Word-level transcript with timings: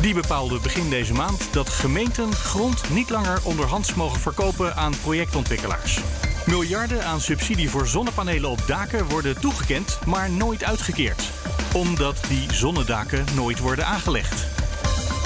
Die 0.00 0.14
bepaalde 0.14 0.60
begin 0.60 0.90
deze 0.90 1.12
maand 1.12 1.48
dat 1.52 1.68
gemeenten 1.68 2.32
grond 2.32 2.90
niet 2.90 3.10
langer 3.10 3.38
onderhands 3.42 3.94
mogen 3.94 4.20
verkopen 4.20 4.76
aan 4.76 4.92
projectontwikkelaars. 5.02 6.00
Miljarden 6.46 7.04
aan 7.04 7.20
subsidie 7.20 7.70
voor 7.70 7.86
zonnepanelen 7.86 8.50
op 8.50 8.66
daken 8.66 9.08
worden 9.08 9.40
toegekend, 9.40 9.98
maar 10.06 10.30
nooit 10.30 10.64
uitgekeerd. 10.64 11.30
Omdat 11.72 12.20
die 12.28 12.52
zonnedaken 12.52 13.24
nooit 13.34 13.58
worden 13.58 13.86
aangelegd. 13.86 14.46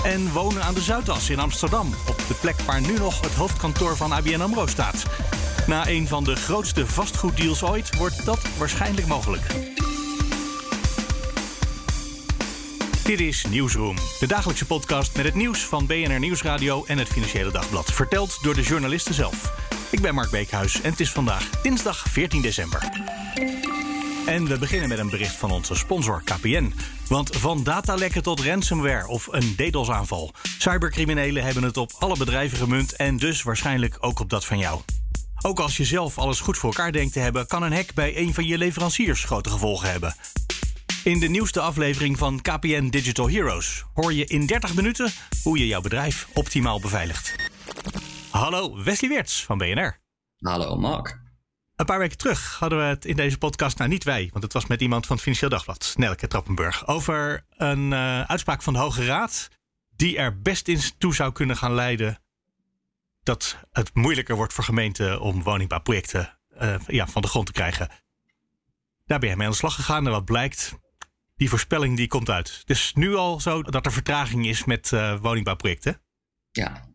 En 0.04 0.32
wonen 0.32 0.62
aan 0.62 0.74
de 0.74 0.80
Zuidas 0.80 1.30
in 1.30 1.38
Amsterdam, 1.38 1.94
op 2.08 2.22
de 2.28 2.34
plek 2.34 2.60
waar 2.60 2.80
nu 2.80 2.98
nog 2.98 3.20
het 3.20 3.34
hoofdkantoor 3.34 3.96
van 3.96 4.12
ABN 4.12 4.40
AMRO 4.40 4.66
staat. 4.66 5.02
Na 5.66 5.88
een 5.88 6.08
van 6.08 6.24
de 6.24 6.36
grootste 6.36 6.86
vastgoeddeals 6.86 7.62
ooit 7.62 7.96
wordt 7.96 8.24
dat 8.24 8.40
waarschijnlijk 8.58 9.06
mogelijk. 9.06 9.42
Dit 13.04 13.20
is 13.20 13.44
Nieuwsroom, 13.48 13.96
de 14.18 14.26
dagelijkse 14.26 14.66
podcast 14.66 15.16
met 15.16 15.24
het 15.24 15.34
nieuws 15.34 15.66
van 15.66 15.86
BNR 15.86 16.18
Nieuwsradio 16.18 16.84
en 16.84 16.98
het 16.98 17.08
Financiële 17.08 17.50
Dagblad. 17.50 17.92
Verteld 17.92 18.38
door 18.42 18.54
de 18.54 18.62
journalisten 18.62 19.14
zelf. 19.14 19.52
Ik 19.90 20.00
ben 20.00 20.14
Mark 20.14 20.30
Beekhuis 20.30 20.80
en 20.80 20.90
het 20.90 21.00
is 21.00 21.12
vandaag 21.12 21.50
dinsdag 21.62 22.04
14 22.08 22.42
december. 22.42 22.88
En 24.26 24.46
we 24.46 24.58
beginnen 24.58 24.88
met 24.88 24.98
een 24.98 25.10
bericht 25.10 25.36
van 25.36 25.50
onze 25.50 25.74
sponsor 25.74 26.22
KPN. 26.24 26.74
Want 27.08 27.36
van 27.36 27.62
datalekken 27.62 28.22
tot 28.22 28.40
ransomware 28.40 29.06
of 29.06 29.28
een 29.30 29.56
DDoS-aanval. 29.56 30.32
Cybercriminelen 30.58 31.42
hebben 31.42 31.62
het 31.62 31.76
op 31.76 31.92
alle 31.98 32.16
bedrijven 32.16 32.58
gemunt 32.58 32.96
en 32.96 33.16
dus 33.16 33.42
waarschijnlijk 33.42 33.96
ook 34.00 34.20
op 34.20 34.30
dat 34.30 34.44
van 34.44 34.58
jou. 34.58 34.80
Ook 35.42 35.60
als 35.60 35.76
je 35.76 35.84
zelf 35.84 36.18
alles 36.18 36.40
goed 36.40 36.58
voor 36.58 36.70
elkaar 36.70 36.92
denkt 36.92 37.12
te 37.12 37.20
hebben, 37.20 37.46
kan 37.46 37.62
een 37.62 37.72
hack 37.72 37.94
bij 37.94 38.16
een 38.16 38.34
van 38.34 38.46
je 38.46 38.58
leveranciers 38.58 39.24
grote 39.24 39.50
gevolgen 39.50 39.90
hebben. 39.90 40.14
In 41.04 41.18
de 41.18 41.28
nieuwste 41.28 41.60
aflevering 41.60 42.18
van 42.18 42.40
KPN 42.40 42.88
Digital 42.88 43.30
Heroes 43.30 43.84
hoor 43.94 44.12
je 44.12 44.24
in 44.24 44.46
30 44.46 44.74
minuten 44.74 45.12
hoe 45.42 45.58
je 45.58 45.66
jouw 45.66 45.80
bedrijf 45.80 46.28
optimaal 46.34 46.80
beveiligt. 46.80 47.36
Hallo, 48.30 48.82
Wesley 48.82 49.10
Weerts 49.10 49.44
van 49.44 49.58
BNR. 49.58 49.98
Hallo 50.38 50.76
Mark. 50.76 51.20
Een 51.76 51.86
paar 51.86 51.98
weken 51.98 52.16
terug 52.16 52.56
hadden 52.58 52.78
we 52.78 52.84
het 52.84 53.04
in 53.04 53.16
deze 53.16 53.38
podcast, 53.38 53.78
nou 53.78 53.90
niet 53.90 54.04
wij, 54.04 54.28
want 54.32 54.44
het 54.44 54.52
was 54.52 54.66
met 54.66 54.80
iemand 54.80 55.06
van 55.06 55.14
het 55.14 55.24
Financieel 55.24 55.50
Dagblad, 55.50 55.94
Nelke 55.96 56.26
Trappenburg, 56.26 56.86
over 56.86 57.46
een 57.56 57.90
uh, 57.90 58.20
uitspraak 58.20 58.62
van 58.62 58.72
de 58.72 58.78
Hoge 58.78 59.04
Raad 59.04 59.48
die 59.96 60.16
er 60.16 60.40
best 60.40 60.68
in 60.68 60.80
toe 60.98 61.14
zou 61.14 61.32
kunnen 61.32 61.56
gaan 61.56 61.74
leiden 61.74 62.22
dat 63.22 63.56
het 63.72 63.94
moeilijker 63.94 64.36
wordt 64.36 64.52
voor 64.52 64.64
gemeenten 64.64 65.20
om 65.20 65.42
woningbouwprojecten 65.42 66.38
uh, 66.62 66.74
ja, 66.86 67.06
van 67.06 67.22
de 67.22 67.28
grond 67.28 67.46
te 67.46 67.52
krijgen. 67.52 67.88
Daar 69.06 69.18
ben 69.18 69.28
je 69.28 69.36
mee 69.36 69.46
aan 69.46 69.52
de 69.52 69.58
slag 69.58 69.74
gegaan 69.74 70.06
en 70.06 70.12
wat 70.12 70.24
blijkt, 70.24 70.78
die 71.40 71.48
voorspelling 71.48 71.96
die 71.96 72.08
komt 72.08 72.30
uit. 72.30 72.56
Het 72.60 72.70
is 72.70 72.92
nu 72.94 73.14
al 73.14 73.40
zo 73.40 73.62
dat 73.62 73.86
er 73.86 73.92
vertraging 73.92 74.46
is 74.46 74.64
met 74.64 74.90
uh, 74.94 75.20
woningbouwprojecten. 75.20 76.00
Ja, 76.50 76.88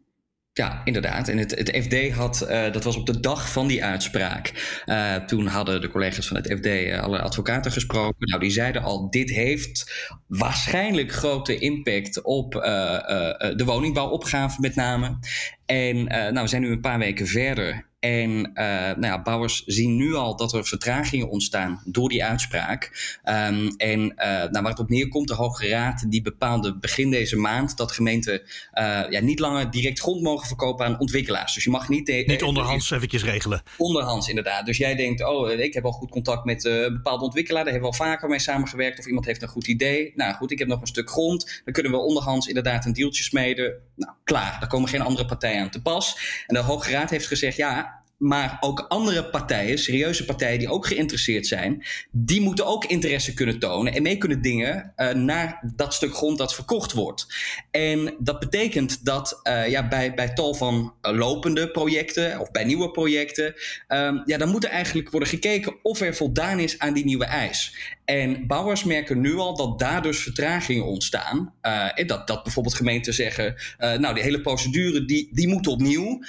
ja, 0.52 0.82
inderdaad. 0.84 1.28
En 1.28 1.38
het, 1.38 1.52
het 1.52 1.70
FD 1.84 2.12
had, 2.12 2.48
uh, 2.50 2.72
dat 2.72 2.84
was 2.84 2.96
op 2.96 3.06
de 3.06 3.20
dag 3.20 3.52
van 3.52 3.68
die 3.68 3.84
uitspraak. 3.84 4.82
Uh, 4.86 5.16
toen 5.16 5.48
hadden 5.48 5.82
de 5.82 5.90
collega's 5.90 6.28
van 6.28 6.36
het 6.36 6.54
FD 6.58 7.00
alle 7.00 7.22
advocaten 7.22 7.72
gesproken. 7.72 8.30
Nou, 8.30 8.42
die 8.42 8.52
zeiden 8.52 8.84
al: 8.84 9.10
dit 9.10 9.30
heeft 9.30 10.08
waarschijnlijk 10.28 11.12
grote 11.12 11.58
impact 11.58 12.22
op 12.22 12.52
de 12.52 13.64
woningbouwopgave, 13.66 14.60
met 14.60 14.76
name. 14.76 15.18
En 15.66 16.04
nou, 16.06 16.42
we 16.42 16.48
zijn 16.48 16.62
nu 16.62 16.72
een 16.72 16.82
paar 16.82 17.00
weken 17.00 17.28
verder. 17.28 17.94
En 18.06 18.30
uh, 18.30 18.66
nou 18.76 19.06
ja, 19.06 19.22
bouwers 19.22 19.64
zien 19.66 19.96
nu 19.96 20.14
al 20.14 20.36
dat 20.36 20.54
er 20.54 20.66
vertragingen 20.66 21.30
ontstaan 21.30 21.82
door 21.86 22.10
die 22.10 22.24
uitspraak. 22.24 22.92
Um, 23.26 23.68
en 23.78 24.00
uh, 24.00 24.26
nou, 24.26 24.52
waar 24.52 24.64
het 24.64 24.80
op 24.80 24.90
neerkomt, 24.90 25.28
de 25.28 25.34
Hoge 25.34 25.68
Raad 25.68 26.06
die 26.12 26.22
bepaalde 26.22 26.78
begin 26.78 27.12
deze 27.12 27.36
maand 27.36 27.78
dat 27.78 27.92
gemeenten 27.92 28.42
uh, 28.42 29.04
ja, 29.10 29.20
niet 29.20 29.40
langer 29.40 29.72
direct 29.72 30.00
grond 30.00 30.22
mogen 30.22 30.48
verkopen 30.48 30.86
aan 30.86 31.00
ontwikkelaars. 31.00 31.54
Dus 31.54 31.64
je 31.64 31.70
mag 31.70 31.90
niet... 31.90 32.08
Niet 32.08 32.44
onderhands 32.44 32.92
eventjes 32.92 33.24
regelen. 33.24 33.64
Onderhands, 33.78 34.28
inderdaad. 34.28 34.66
Dus 34.66 34.78
jij 34.78 34.96
denkt, 34.96 35.26
oh, 35.26 35.52
ik 35.52 35.74
heb 35.74 35.86
al 35.86 35.92
goed 35.92 36.10
contact 36.10 36.46
met 36.46 36.66
een 36.66 36.94
bepaalde 36.94 37.24
ontwikkelaar, 37.24 37.64
daar 37.64 37.74
hebben 37.74 37.92
we 37.92 37.98
al 37.98 38.06
vaker 38.06 38.30
mee 38.30 38.40
samengewerkt, 38.40 39.00
of 39.00 39.06
iemand 39.06 39.26
heeft 39.26 39.42
een 39.42 39.48
goed 39.48 39.68
idee. 39.68 40.12
Nou 40.16 40.34
goed, 40.34 40.52
ik 40.52 40.60
heb 40.60 40.68
nog 40.68 40.82
een 40.82 40.88
stuk 40.88 41.10
grond. 41.10 41.62
Dan 41.64 41.74
kunnen 41.74 41.92
we 41.92 41.98
onderhands 41.98 42.48
inderdaad 42.48 42.86
een 42.86 42.94
deeltje 42.94 43.24
smeden. 43.24 43.74
Nou, 43.96 44.14
klaar. 44.24 44.60
Daar 44.60 44.70
komen 44.70 44.90
geen 44.90 45.02
andere 45.02 45.26
partijen 45.26 45.62
aan 45.62 45.70
te 45.70 45.82
pas. 45.82 46.18
En 46.48 46.56
de 46.56 46.62
Hoge 46.62 46.92
Raad 46.92 47.10
heeft 47.10 47.28
gezegd, 47.28 47.58
ja, 47.58 47.95
maar 48.18 48.58
ook 48.60 48.80
andere 48.80 49.30
partijen, 49.30 49.78
serieuze 49.78 50.26
partijen 50.26 50.60
die 50.60 50.70
ook 50.70 50.88
geïnteresseerd 50.88 51.48
zijn, 51.48 51.84
die 52.12 52.42
moeten 52.42 52.66
ook 52.66 52.86
interesse 52.86 53.34
kunnen 53.34 53.60
tonen 53.60 53.94
en 53.94 54.02
mee 54.02 54.18
kunnen 54.18 54.42
dingen 54.42 54.94
uh, 54.98 55.10
naar 55.10 55.72
dat 55.76 55.94
stuk 55.94 56.16
grond 56.16 56.38
dat 56.38 56.56
verkocht 56.56 56.92
wordt. 56.92 57.28
En 57.72 58.16
dat 58.20 58.40
betekent 58.40 59.06
dat 59.06 59.40
uh, 59.44 59.70
ja, 59.70 59.88
bij, 59.88 60.14
bij 60.14 60.34
tal 60.34 60.54
van 60.54 60.94
lopende 61.02 61.72
projecten 61.72 62.40
of 62.40 62.52
bij 62.52 62.64
nieuwe 62.64 62.92
projecten, 62.92 63.54
um, 63.88 64.22
ja, 64.26 64.38
dan 64.38 64.50
moet 64.50 64.64
er 64.64 64.70
eigenlijk 64.70 65.10
worden 65.10 65.30
gekeken 65.30 65.76
of 65.82 66.02
er 66.02 66.16
voldaan 66.16 66.60
is 66.60 66.80
aan 66.80 66.94
die 66.94 67.06
nieuwe 67.06 67.26
eis. 67.26 67.76
En 68.06 68.48
bouwers 68.48 68.84
merken 68.84 69.22
nu 69.22 69.36
al 69.36 69.56
dat 69.56 69.80
daar 69.80 70.02
dus 70.02 70.20
vertragingen 70.20 70.86
ontstaan. 70.86 71.54
Uh, 71.62 72.08
dat, 72.08 72.28
dat 72.28 72.44
bijvoorbeeld 72.44 72.76
gemeenten 72.76 73.14
zeggen, 73.14 73.56
nou 73.78 74.14
die 74.14 74.24
hele 74.24 74.42
procedure 74.42 75.06
die, 75.06 75.30
die 75.32 75.48
moet 75.48 75.68
opnieuw. 75.68 76.24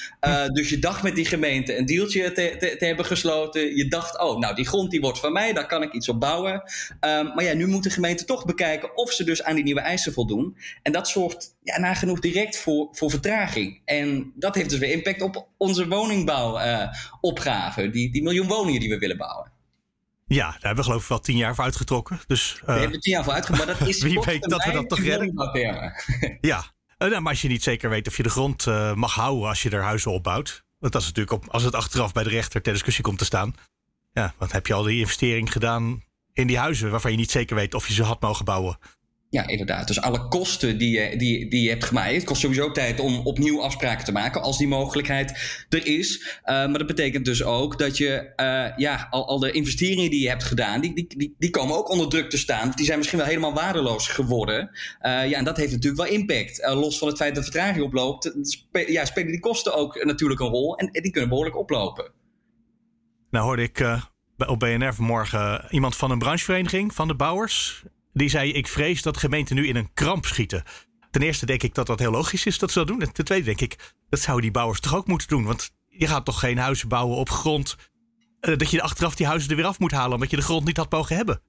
dus 0.52 0.68
je 0.68 0.78
dacht 0.78 1.02
met 1.02 1.14
die 1.14 1.24
gemeente 1.24 1.78
een 1.78 1.86
dealtje 1.86 2.32
te, 2.32 2.56
te, 2.58 2.76
te, 2.78 2.84
hebben 2.84 3.04
gesloten. 3.04 3.76
Je 3.76 3.88
dacht, 3.88 4.20
oh, 4.20 4.38
nou, 4.38 4.54
die 4.54 4.66
grond 4.66 4.90
die 4.90 5.00
wordt 5.00 5.18
van 5.18 5.32
mij, 5.32 5.52
daar 5.52 5.66
kan 5.66 5.82
ik 5.82 5.92
iets 5.92 6.08
op 6.08 6.20
bouwen. 6.20 6.52
Um, 6.52 7.34
maar 7.34 7.44
ja, 7.44 7.54
nu 7.54 7.66
moet 7.66 7.82
de 7.82 7.90
gemeente 7.90 8.24
toch 8.24 8.44
bekijken 8.44 8.96
of 8.96 9.12
ze 9.12 9.24
dus 9.24 9.42
aan 9.42 9.54
die 9.54 9.64
nieuwe 9.64 9.80
eisen 9.80 10.12
voldoen. 10.12 10.56
En 10.82 10.92
dat 10.92 11.08
zorgt 11.08 11.56
ja, 11.62 11.78
nagenoeg 11.78 12.20
direct 12.20 12.56
voor, 12.56 12.88
voor 12.92 13.10
vertraging. 13.10 13.80
En 13.84 14.32
dat 14.34 14.54
heeft 14.54 14.70
dus 14.70 14.78
weer 14.78 14.92
impact 14.92 15.22
op 15.22 15.48
onze 15.56 15.88
woningbouwopgave, 15.88 17.90
die, 17.90 18.12
die 18.12 18.22
miljoen 18.22 18.46
woningen 18.46 18.80
die 18.80 18.90
we 18.90 18.98
willen 18.98 19.16
bouwen. 19.16 19.54
Ja, 20.28 20.50
daar 20.50 20.58
hebben 20.60 20.76
we 20.76 20.82
geloof 20.82 21.02
ik 21.02 21.08
wel 21.08 21.20
tien 21.20 21.36
jaar 21.36 21.54
voor 21.54 21.64
uitgetrokken. 21.64 22.20
Dus, 22.26 22.60
uh, 22.60 22.66
we 22.66 22.72
hebben 22.72 23.00
tien 23.00 23.12
jaar 23.12 23.24
voor 23.24 23.32
uitgetrokken, 23.32 23.66
maar 23.66 23.78
dat 23.78 23.88
is 23.88 24.02
wie 24.12 24.20
weet 24.20 24.42
dat 24.42 24.64
we 24.64 24.72
dat 24.72 24.88
toch 24.88 25.00
redden. 25.00 25.32
ja, 26.40 26.64
uh, 26.98 27.08
nou, 27.08 27.20
maar 27.20 27.32
als 27.32 27.42
je 27.42 27.48
niet 27.48 27.62
zeker 27.62 27.90
weet 27.90 28.06
of 28.06 28.16
je 28.16 28.22
de 28.22 28.28
grond 28.28 28.66
uh, 28.66 28.94
mag 28.94 29.14
houden 29.14 29.48
als 29.48 29.62
je 29.62 29.70
er 29.70 29.82
huizen 29.82 30.12
opbouwt. 30.12 30.64
Want 30.78 30.92
dat 30.92 31.02
is 31.02 31.08
natuurlijk 31.08 31.36
op, 31.36 31.48
als 31.50 31.62
het 31.62 31.74
achteraf 31.74 32.12
bij 32.12 32.22
de 32.22 32.28
rechter 32.28 32.62
ter 32.62 32.72
discussie 32.72 33.04
komt 33.04 33.18
te 33.18 33.24
staan. 33.24 33.54
Ja, 34.12 34.34
want 34.38 34.52
heb 34.52 34.66
je 34.66 34.74
al 34.74 34.82
die 34.82 34.98
investering 34.98 35.52
gedaan 35.52 36.04
in 36.32 36.46
die 36.46 36.58
huizen 36.58 36.90
waarvan 36.90 37.10
je 37.10 37.16
niet 37.16 37.30
zeker 37.30 37.56
weet 37.56 37.74
of 37.74 37.88
je 37.88 37.94
ze 37.94 38.02
had 38.02 38.20
mogen 38.20 38.44
bouwen. 38.44 38.78
Ja, 39.30 39.46
inderdaad. 39.46 39.86
Dus 39.86 40.00
alle 40.00 40.28
kosten 40.28 40.78
die 40.78 40.90
je, 40.90 41.16
die, 41.16 41.50
die 41.50 41.62
je 41.62 41.68
hebt 41.68 41.84
gemaakt. 41.84 42.14
Het 42.14 42.24
kost 42.24 42.40
sowieso 42.40 42.72
tijd 42.72 43.00
om 43.00 43.18
opnieuw 43.18 43.62
afspraken 43.62 44.04
te 44.04 44.12
maken. 44.12 44.42
Als 44.42 44.58
die 44.58 44.68
mogelijkheid 44.68 45.64
er 45.68 45.86
is. 45.86 46.20
Uh, 46.20 46.44
maar 46.44 46.78
dat 46.78 46.86
betekent 46.86 47.24
dus 47.24 47.42
ook 47.42 47.78
dat 47.78 47.96
je. 47.96 48.32
Uh, 48.36 48.78
ja, 48.78 49.06
al, 49.10 49.28
al 49.28 49.38
de 49.38 49.50
investeringen 49.50 50.10
die 50.10 50.20
je 50.20 50.28
hebt 50.28 50.44
gedaan. 50.44 50.80
Die, 50.80 50.94
die, 50.94 51.06
die, 51.16 51.34
die 51.38 51.50
komen 51.50 51.76
ook 51.76 51.90
onder 51.90 52.08
druk 52.08 52.30
te 52.30 52.38
staan. 52.38 52.72
Die 52.74 52.84
zijn 52.84 52.98
misschien 52.98 53.18
wel 53.18 53.28
helemaal 53.28 53.54
waardeloos 53.54 54.08
geworden. 54.08 54.70
Uh, 55.02 55.28
ja, 55.28 55.38
en 55.38 55.44
dat 55.44 55.56
heeft 55.56 55.72
natuurlijk 55.72 56.02
wel 56.02 56.18
impact. 56.18 56.60
los 56.74 56.98
van 56.98 57.08
het 57.08 57.16
feit 57.16 57.34
dat 57.34 57.44
vertraging 57.44 57.84
oploopt. 57.84 58.34
Ja, 58.86 59.04
spelen 59.04 59.30
die 59.30 59.40
kosten 59.40 59.74
ook 59.74 60.04
natuurlijk 60.04 60.40
een 60.40 60.46
rol. 60.46 60.76
En, 60.76 60.90
en 60.90 61.02
die 61.02 61.10
kunnen 61.10 61.28
behoorlijk 61.28 61.56
oplopen. 61.56 62.12
Nou 63.30 63.44
hoorde 63.44 63.62
ik 63.62 64.00
op 64.46 64.60
BNR 64.60 64.94
vanmorgen 64.94 65.66
iemand 65.70 65.96
van 65.96 66.10
een 66.10 66.18
branchevereniging 66.18 66.94
van 66.94 67.08
de 67.08 67.14
bouwers. 67.14 67.84
Die 68.16 68.28
zei: 68.28 68.52
Ik 68.52 68.68
vrees 68.68 69.02
dat 69.02 69.16
gemeenten 69.16 69.56
nu 69.56 69.66
in 69.66 69.76
een 69.76 69.92
kramp 69.94 70.26
schieten. 70.26 70.62
Ten 71.10 71.22
eerste 71.22 71.46
denk 71.46 71.62
ik 71.62 71.74
dat 71.74 71.86
dat 71.86 71.98
heel 71.98 72.10
logisch 72.10 72.46
is 72.46 72.58
dat 72.58 72.70
ze 72.70 72.78
dat 72.78 72.88
doen. 72.88 73.00
En 73.00 73.12
ten 73.12 73.24
tweede 73.24 73.44
denk 73.44 73.60
ik, 73.60 73.94
dat 74.08 74.20
zouden 74.20 74.44
die 74.44 74.52
bouwers 74.52 74.80
toch 74.80 74.94
ook 74.94 75.06
moeten 75.06 75.28
doen. 75.28 75.44
Want 75.44 75.70
je 75.88 76.06
gaat 76.06 76.24
toch 76.24 76.40
geen 76.40 76.58
huizen 76.58 76.88
bouwen 76.88 77.16
op 77.16 77.30
grond. 77.30 77.76
Uh, 78.40 78.56
dat 78.56 78.70
je 78.70 78.82
achteraf 78.82 79.14
die 79.14 79.26
huizen 79.26 79.50
er 79.50 79.56
weer 79.56 79.64
af 79.64 79.78
moet 79.78 79.92
halen. 79.92 80.12
omdat 80.14 80.30
je 80.30 80.36
de 80.36 80.42
grond 80.42 80.64
niet 80.64 80.76
had 80.76 80.90
mogen 80.90 81.16
hebben. 81.16 81.42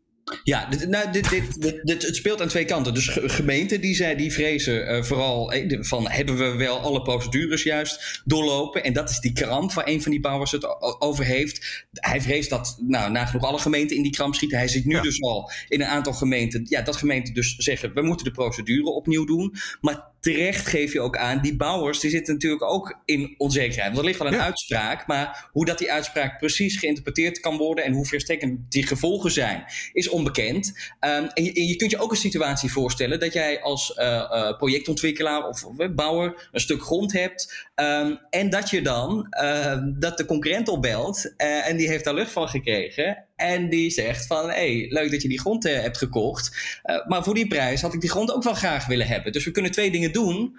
Ja, 0.44 0.66
dit, 0.66 0.90
nou, 0.90 1.12
dit, 1.12 1.30
dit, 1.30 1.62
dit, 1.84 2.04
het 2.04 2.16
speelt 2.16 2.42
aan 2.42 2.48
twee 2.48 2.66
kanten. 2.66 2.94
Dus 2.94 3.08
gemeenten 3.14 3.82
die, 3.82 3.96
zij, 3.96 4.16
die 4.16 4.34
vrezen 4.34 4.96
uh, 4.96 5.04
vooral 5.04 5.52
eh, 5.52 5.78
van 5.82 6.10
hebben 6.10 6.38
we 6.38 6.56
wel 6.56 6.80
alle 6.80 7.02
procedures 7.02 7.64
juist 7.64 8.22
doorlopen. 8.26 8.84
En 8.84 8.94
dat 8.94 9.10
is 9.10 9.20
die 9.20 9.34
kramp 9.34 9.74
waar 9.74 9.88
een 9.88 10.02
van 10.02 10.12
die 10.12 10.20
bouwers 10.20 10.52
het 10.52 10.82
over 11.02 11.26
heeft. 11.26 11.86
Hij 11.92 12.22
vreest 12.22 12.50
dat 12.50 12.78
nou, 12.88 13.12
nagenoeg 13.12 13.44
alle 13.44 13.60
gemeenten 13.60 13.96
in 13.96 14.04
die 14.04 14.12
kramp 14.12 14.36
schieten. 14.36 14.58
Hij 14.58 14.68
ziet 14.68 14.86
nu 14.86 15.02
dus 15.02 15.22
al 15.22 15.52
in 15.68 15.82
een 15.82 15.88
aantal 15.88 16.14
gemeenten 16.14 16.66
ja, 16.70 16.82
dat 16.82 16.96
gemeenten 16.96 17.34
dus 17.34 17.56
zeggen 17.56 17.94
we 17.94 18.02
moeten 18.02 18.26
de 18.26 18.32
procedure 18.32 18.90
opnieuw 18.90 19.26
doen. 19.26 19.56
Maar 19.82 20.16
terecht 20.20 20.68
geef 20.68 20.94
je 20.94 21.02
ook 21.02 21.18
aan, 21.18 21.42
die 21.42 21.56
bouwers 21.56 22.00
die 22.00 22.10
zitten 22.10 22.34
natuurlijk 22.34 22.64
ook 22.64 23.00
in 23.06 23.36
onzekerheid. 23.38 23.88
Want 23.88 23.98
er 23.98 24.06
ligt 24.06 24.20
wel 24.20 24.28
een 24.28 24.42
uitspraak, 24.42 25.08
maar 25.08 25.50
hoe 25.52 25.66
dat 25.66 25.78
die 25.78 25.92
uitspraak 25.92 26.40
precies 26.40 26.78
geïnterpreteerd 26.78 27.40
kan 27.40 27.58
worden 27.58 27.84
en 27.84 27.94
hoe 27.94 28.06
verstrekkend 28.06 28.72
die 28.72 28.88
gevolgen 28.88 29.32
zijn, 29.32 29.66
is 29.94 30.10
onbekend. 30.18 30.68
Um, 31.00 31.28
en, 31.28 31.44
je, 31.44 31.76
kunt 31.76 31.92
je 31.92 32.00
ook 32.00 32.12
een 32.12 32.18
situatie 32.18 32.72
voorstellen 32.72 33.20
dat 33.20 33.34
jij 33.34 33.62
als 33.62 33.94
uh, 33.98 34.06
uh, 34.06 34.58
projectontwikkelaar 34.58 35.48
of 35.48 35.64
uh, 35.78 35.88
bouwer 35.96 36.50
een 36.52 36.60
stuk 36.60 36.82
grond 36.82 37.14
hebt 37.14 37.68
um, 37.76 38.20
en 38.30 38.50
dat 38.50 38.70
je 38.70 38.82
dan 38.82 39.28
ehm, 39.30 39.94
dat 40.00 40.18
de 40.18 40.26
concurrent 40.26 40.68
opbelt 40.68 41.34
eh, 41.38 41.68
en 41.68 41.78
die 41.78 41.88
heeft 41.88 42.04
daar 42.04 42.14
lucht 42.14 42.32
van 42.32 42.48
gekregen 42.48 43.26
en 43.36 43.70
die 43.70 43.90
zegt 43.90 44.28
van, 44.28 44.50
hey, 44.50 44.86
leuk 44.90 45.12
dat 45.12 45.22
je 45.22 45.28
die 45.28 45.40
grond 45.40 45.64
hebt 45.64 45.98
gekocht. 45.98 46.80
Maar 47.08 47.24
voor 47.24 47.34
die 47.34 47.48
prijs 47.48 47.82
had 47.82 47.94
ik 47.94 48.02
die 48.02 48.10
grond 48.10 48.34
ook 48.34 48.44
wel 48.44 48.54
graag 48.54 48.86
willen 48.86 49.08
hebben. 49.08 49.32
Dus 49.32 49.46
we 49.46 49.52
kunnen 49.52 49.72
twee 49.72 49.92
dingen 49.92 50.12
doen. 50.12 50.58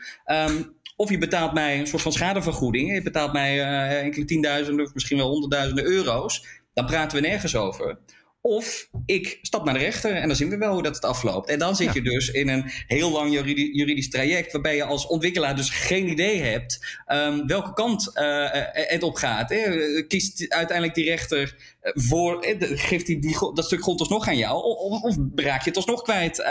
Of 0.97 1.11
je 1.11 1.19
betaalt 1.19 1.53
mij 1.53 1.79
een 1.79 1.87
soort 1.87 2.03
van 2.03 2.13
schadevergoeding. 2.13 2.95
Je 2.95 3.03
betaalt 3.03 3.33
mij 3.33 3.61
enkele 4.01 4.25
tienduizenden 4.25 4.87
of 4.87 4.95
misschien 4.95 5.17
wel 5.17 5.29
honderdduizenden 5.29 5.85
euro's. 5.85 6.47
Dan 6.75 6.87
praten 6.87 7.21
we 7.21 7.29
nergens 7.29 7.57
over. 7.57 7.99
Of 8.41 8.89
ik 9.07 9.39
stap 9.43 9.65
naar 9.65 9.75
de 9.75 9.81
rechter 9.81 10.15
en 10.15 10.27
dan 10.27 10.37
zien 10.37 10.49
we 10.49 10.57
wel 10.57 10.73
hoe 10.73 10.83
dat 10.83 10.95
het 10.95 11.05
afloopt. 11.05 11.49
En 11.49 11.59
dan 11.59 11.77
zit 11.77 11.93
je 11.93 12.03
dus 12.03 12.31
in 12.31 12.49
een 12.49 12.65
heel 12.87 13.11
lang 13.11 13.33
juridisch, 13.33 14.09
traject, 14.09 14.53
waarbij 14.53 14.77
je 14.77 14.85
als 14.85 15.07
ontwikkelaar 15.07 15.57
dus 15.57 15.71
geen 15.71 16.09
idee 16.09 16.41
hebt 16.41 17.01
um, 17.07 17.47
welke 17.47 17.73
kant 17.73 18.11
uh, 18.15 18.47
het 18.73 19.03
op 19.03 19.17
gaat. 19.17 19.51
Hè. 19.51 20.03
Kiest 20.07 20.49
uiteindelijk 20.49 20.97
die 20.97 21.05
rechter 21.05 21.57
voor, 21.81 22.45
geeft 22.61 23.07
hij 23.07 23.19
die, 23.19 23.53
dat 23.55 23.65
stuk 23.65 23.83
grond 23.83 24.01
alsnog 24.01 24.29
aan 24.29 24.37
jou, 24.37 24.63
of, 24.63 25.03
of 25.03 25.17
raak 25.35 25.63
je 25.63 25.69
het 25.69 25.77
alsnog 25.77 26.03
kwijt 26.03 26.39
uh, 26.39 26.47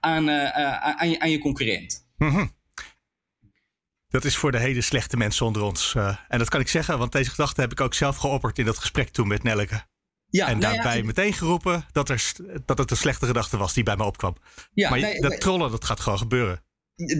aan, 0.00 0.30
aan, 0.30 1.10
je, 1.10 1.20
aan, 1.20 1.30
je, 1.30 1.38
concurrent? 1.38 2.06
Mm 2.16 2.30
-hmm. 2.30 2.52
Dat 4.08 4.24
is 4.24 4.36
voor 4.36 4.52
de 4.52 4.58
hele 4.58 4.80
slechte 4.80 5.16
mensen 5.16 5.46
onder 5.46 5.62
ons. 5.62 5.94
en 6.28 6.38
dat 6.38 6.48
kan 6.48 6.60
ik 6.60 6.68
zeggen, 6.68 6.98
want 6.98 7.12
deze 7.12 7.30
gedachte 7.30 7.60
heb 7.60 7.72
ik 7.72 7.80
ook 7.80 7.94
zelf 7.94 8.16
geopperd 8.16 8.58
in 8.58 8.64
dat 8.64 8.78
gesprek 8.78 9.08
toen 9.08 9.28
met 9.28 9.42
Nelleke. 9.42 9.90
Ja, 10.32 10.48
en 10.48 10.58
nou 10.58 10.74
daarbij 10.74 10.96
ja, 10.96 11.04
meteen 11.04 11.32
geroepen 11.32 11.84
dat, 11.92 12.08
er, 12.08 12.32
dat 12.64 12.78
het 12.78 12.90
een 12.90 12.96
slechte 12.96 13.26
gedachte 13.26 13.56
was 13.56 13.72
die 13.74 13.82
bij 13.82 13.96
me 13.96 14.04
opkwam. 14.04 14.36
Ja, 14.74 14.90
maar 14.90 15.00
nee, 15.00 15.20
dat 15.20 15.40
trollen, 15.40 15.70
dat 15.70 15.84
gaat 15.84 16.00
gewoon 16.00 16.18
gebeuren. 16.18 16.62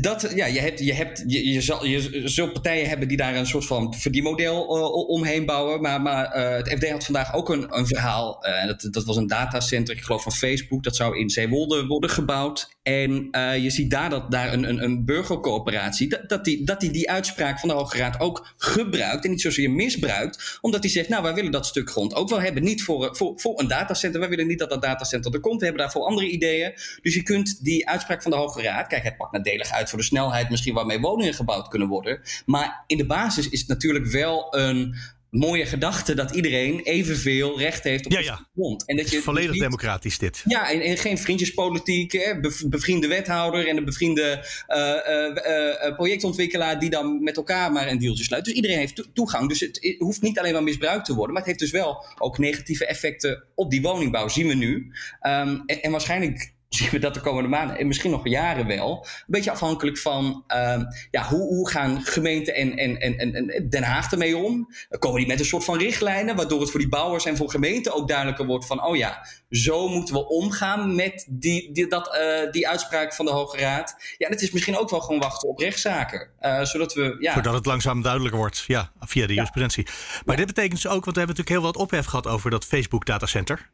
Dat, 0.00 0.32
ja, 0.34 0.46
je, 0.46 0.60
hebt, 0.60 0.78
je, 0.78 0.92
hebt, 0.92 1.24
je, 1.26 1.60
zal, 1.60 1.84
je 1.84 2.22
zult 2.24 2.52
partijen 2.52 2.88
hebben 2.88 3.08
die 3.08 3.16
daar 3.16 3.36
een 3.36 3.46
soort 3.46 3.66
van 3.66 3.94
verdienmodel 3.94 4.76
uh, 4.76 5.08
omheen 5.08 5.46
bouwen. 5.46 5.80
Maar, 5.80 6.02
maar 6.02 6.36
uh, 6.36 6.56
het 6.56 6.68
FD 6.68 6.90
had 6.90 7.04
vandaag 7.04 7.34
ook 7.34 7.48
een, 7.48 7.76
een 7.76 7.86
verhaal. 7.86 8.46
Uh, 8.46 8.66
dat, 8.66 8.88
dat 8.90 9.04
was 9.04 9.16
een 9.16 9.26
datacenter, 9.26 9.94
ik 9.94 10.02
geloof 10.02 10.22
van 10.22 10.32
Facebook. 10.32 10.82
Dat 10.82 10.96
zou 10.96 11.18
in 11.18 11.30
Zeewolde 11.30 11.86
worden 11.86 12.10
gebouwd. 12.10 12.76
En 12.82 13.28
je 13.62 13.70
ziet 13.70 13.90
daar 13.90 14.10
dat 14.10 14.30
daar 14.30 14.52
een, 14.52 14.68
een, 14.68 14.82
een 14.82 15.04
burgercoöperatie, 15.04 16.08
dat, 16.08 16.28
dat, 16.28 16.44
die, 16.44 16.64
dat 16.64 16.80
die 16.80 16.90
die 16.90 17.10
uitspraak 17.10 17.60
van 17.60 17.68
de 17.68 17.74
Hoge 17.74 17.96
Raad 17.96 18.20
ook 18.20 18.54
gebruikt. 18.56 19.24
En 19.24 19.30
niet 19.30 19.40
zozeer 19.40 19.70
misbruikt. 19.70 20.58
Omdat 20.60 20.82
hij 20.82 20.90
zegt, 20.90 21.08
nou 21.08 21.22
wij 21.22 21.34
willen 21.34 21.50
dat 21.50 21.66
stuk 21.66 21.90
grond 21.90 22.14
ook 22.14 22.28
wel 22.28 22.40
hebben. 22.40 22.62
Niet 22.62 22.82
voor, 22.82 23.16
voor, 23.16 23.32
voor 23.36 23.60
een 23.60 23.68
datacenter. 23.68 24.20
Wij 24.20 24.28
willen 24.28 24.46
niet 24.46 24.58
dat 24.58 24.70
dat 24.70 24.82
datacenter 24.82 25.34
er 25.34 25.40
komt. 25.40 25.58
We 25.58 25.64
hebben 25.64 25.82
daarvoor 25.82 26.04
andere 26.04 26.28
ideeën. 26.28 26.72
Dus 27.02 27.14
je 27.14 27.22
kunt 27.22 27.64
die 27.64 27.88
uitspraak 27.88 28.22
van 28.22 28.30
de 28.30 28.36
Hoge 28.36 28.62
Raad, 28.62 28.86
kijk 28.86 29.02
het 29.02 29.16
pakt 29.16 29.32
nadelig 29.32 29.71
uit 29.72 29.88
voor 29.88 29.98
de 29.98 30.04
snelheid 30.04 30.50
misschien 30.50 30.74
waarmee 30.74 31.00
woningen 31.00 31.34
gebouwd 31.34 31.68
kunnen 31.68 31.88
worden. 31.88 32.20
Maar 32.46 32.84
in 32.86 32.96
de 32.96 33.06
basis 33.06 33.48
is 33.48 33.58
het 33.58 33.68
natuurlijk 33.68 34.06
wel 34.06 34.56
een 34.56 34.96
mooie 35.32 35.66
gedachte 35.66 36.14
dat 36.14 36.34
iedereen 36.34 36.80
evenveel 36.80 37.58
recht 37.58 37.84
heeft 37.84 38.06
op 38.06 38.12
ja, 38.12 38.20
ja. 38.20 38.48
grond. 38.54 38.86
En 38.86 38.96
dat 38.96 39.10
je 39.10 39.20
volledig 39.20 39.50
niet, 39.50 39.60
democratisch 39.60 40.18
dit. 40.18 40.42
Ja, 40.44 40.70
en, 40.70 40.80
en 40.80 40.96
geen 40.96 41.18
vriendjespolitiek, 41.18 42.12
hè, 42.12 42.40
bevriende 42.66 43.06
wethouder 43.06 43.68
en 43.68 43.76
een 43.76 43.84
bevriende 43.84 44.46
uh, 44.68 44.76
uh, 44.78 45.88
uh, 45.88 45.96
projectontwikkelaar 45.96 46.78
die 46.78 46.90
dan 46.90 47.22
met 47.22 47.36
elkaar 47.36 47.72
maar 47.72 47.88
een 47.88 47.98
dealtje 47.98 48.24
sluit. 48.24 48.44
Dus 48.44 48.54
iedereen 48.54 48.78
heeft 48.78 49.08
toegang. 49.12 49.48
Dus 49.48 49.60
het, 49.60 49.94
hoeft 49.98 50.22
niet 50.22 50.38
alleen 50.38 50.52
maar 50.52 50.62
misbruikt 50.62 51.04
te 51.04 51.14
worden, 51.14 51.32
maar 51.32 51.42
het 51.42 51.50
heeft 51.50 51.72
dus 51.72 51.80
wel 51.80 52.04
ook 52.18 52.38
negatieve 52.38 52.86
effecten 52.86 53.44
op 53.54 53.70
die 53.70 53.82
woningbouw, 53.82 54.28
zien 54.28 54.48
we 54.48 54.54
nu. 54.54 54.74
Um, 55.22 55.62
en, 55.66 55.82
en 55.82 55.90
waarschijnlijk 55.90 56.52
zien 56.74 56.90
we 56.90 56.98
dat 56.98 57.14
de 57.14 57.20
komende 57.20 57.48
maanden 57.48 57.78
en 57.78 57.86
misschien 57.86 58.10
nog 58.10 58.28
jaren 58.28 58.66
wel. 58.66 59.06
Een 59.06 59.24
beetje 59.26 59.50
afhankelijk 59.50 59.98
van 59.98 60.44
uh, 60.48 60.82
ja, 61.10 61.22
hoe, 61.22 61.40
hoe 61.40 61.70
gaan 61.70 62.02
gemeenten 62.02 62.54
en, 62.54 62.76
en, 62.76 62.98
en, 62.98 63.34
en 63.34 63.68
Den 63.70 63.82
Haag 63.82 64.12
ermee 64.12 64.36
om? 64.36 64.68
Komen 64.98 65.18
die 65.18 65.28
met 65.28 65.38
een 65.38 65.44
soort 65.44 65.64
van 65.64 65.78
richtlijnen, 65.78 66.36
waardoor 66.36 66.60
het 66.60 66.70
voor 66.70 66.80
die 66.80 66.88
bouwers 66.88 67.24
en 67.24 67.36
voor 67.36 67.50
gemeenten 67.50 67.94
ook 67.94 68.08
duidelijker 68.08 68.46
wordt 68.46 68.66
van, 68.66 68.84
oh 68.84 68.96
ja, 68.96 69.26
zo 69.50 69.88
moeten 69.88 70.14
we 70.14 70.28
omgaan 70.28 70.94
met 70.94 71.26
die, 71.30 71.72
die, 71.72 71.86
dat, 71.86 72.16
uh, 72.16 72.52
die 72.52 72.68
uitspraak 72.68 73.14
van 73.14 73.24
de 73.24 73.32
Hoge 73.32 73.56
Raad. 73.56 73.96
Ja, 74.18 74.28
het 74.28 74.42
is 74.42 74.50
misschien 74.50 74.78
ook 74.78 74.90
wel 74.90 75.00
gewoon 75.00 75.20
wachten 75.20 75.48
op 75.48 75.58
rechtszaken. 75.58 76.28
Uh, 76.40 76.62
zodat 76.62 76.94
we, 76.94 77.16
ja. 77.18 77.32
Voordat 77.32 77.54
het 77.54 77.66
langzaam 77.66 78.02
duidelijker 78.02 78.38
wordt, 78.38 78.64
ja, 78.66 78.92
via 79.00 79.26
de 79.26 79.34
jurisprudentie. 79.34 79.86
Maar 80.24 80.36
dit 80.36 80.46
betekent 80.46 80.82
dus 80.82 80.86
ook, 80.86 81.04
want 81.04 81.16
we 81.16 81.22
hebben 81.22 81.36
natuurlijk 81.36 81.64
heel 81.64 81.72
wat 81.72 81.76
ophef 81.76 82.06
gehad 82.06 82.26
over 82.26 82.50
dat 82.50 82.64
Facebook 82.64 83.06
datacenter. 83.06 83.70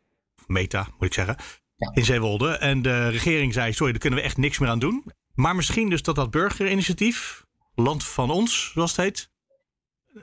Meta, 0.47 0.89
moet 0.99 1.07
ik 1.07 1.15
zeggen 1.15 1.37
in 1.79 2.05
Zeewolde. 2.05 2.51
En 2.51 2.83
de 2.83 3.09
regering 3.09 3.53
zei, 3.53 3.73
sorry, 3.73 3.93
daar 3.93 4.01
kunnen 4.01 4.19
we 4.19 4.25
echt 4.25 4.37
niks 4.37 4.59
meer 4.59 4.69
aan 4.69 4.79
doen. 4.79 5.05
Maar 5.35 5.57
misschien 5.57 5.91
dus 5.91 6.03
dat 6.03 6.15
dat 6.15 6.31
burgerinitiatief, 6.31 7.45
land 7.75 8.05
van 8.05 8.31
ons, 8.31 8.71
zoals 8.75 8.97
het 8.97 9.01
heet, 9.01 9.31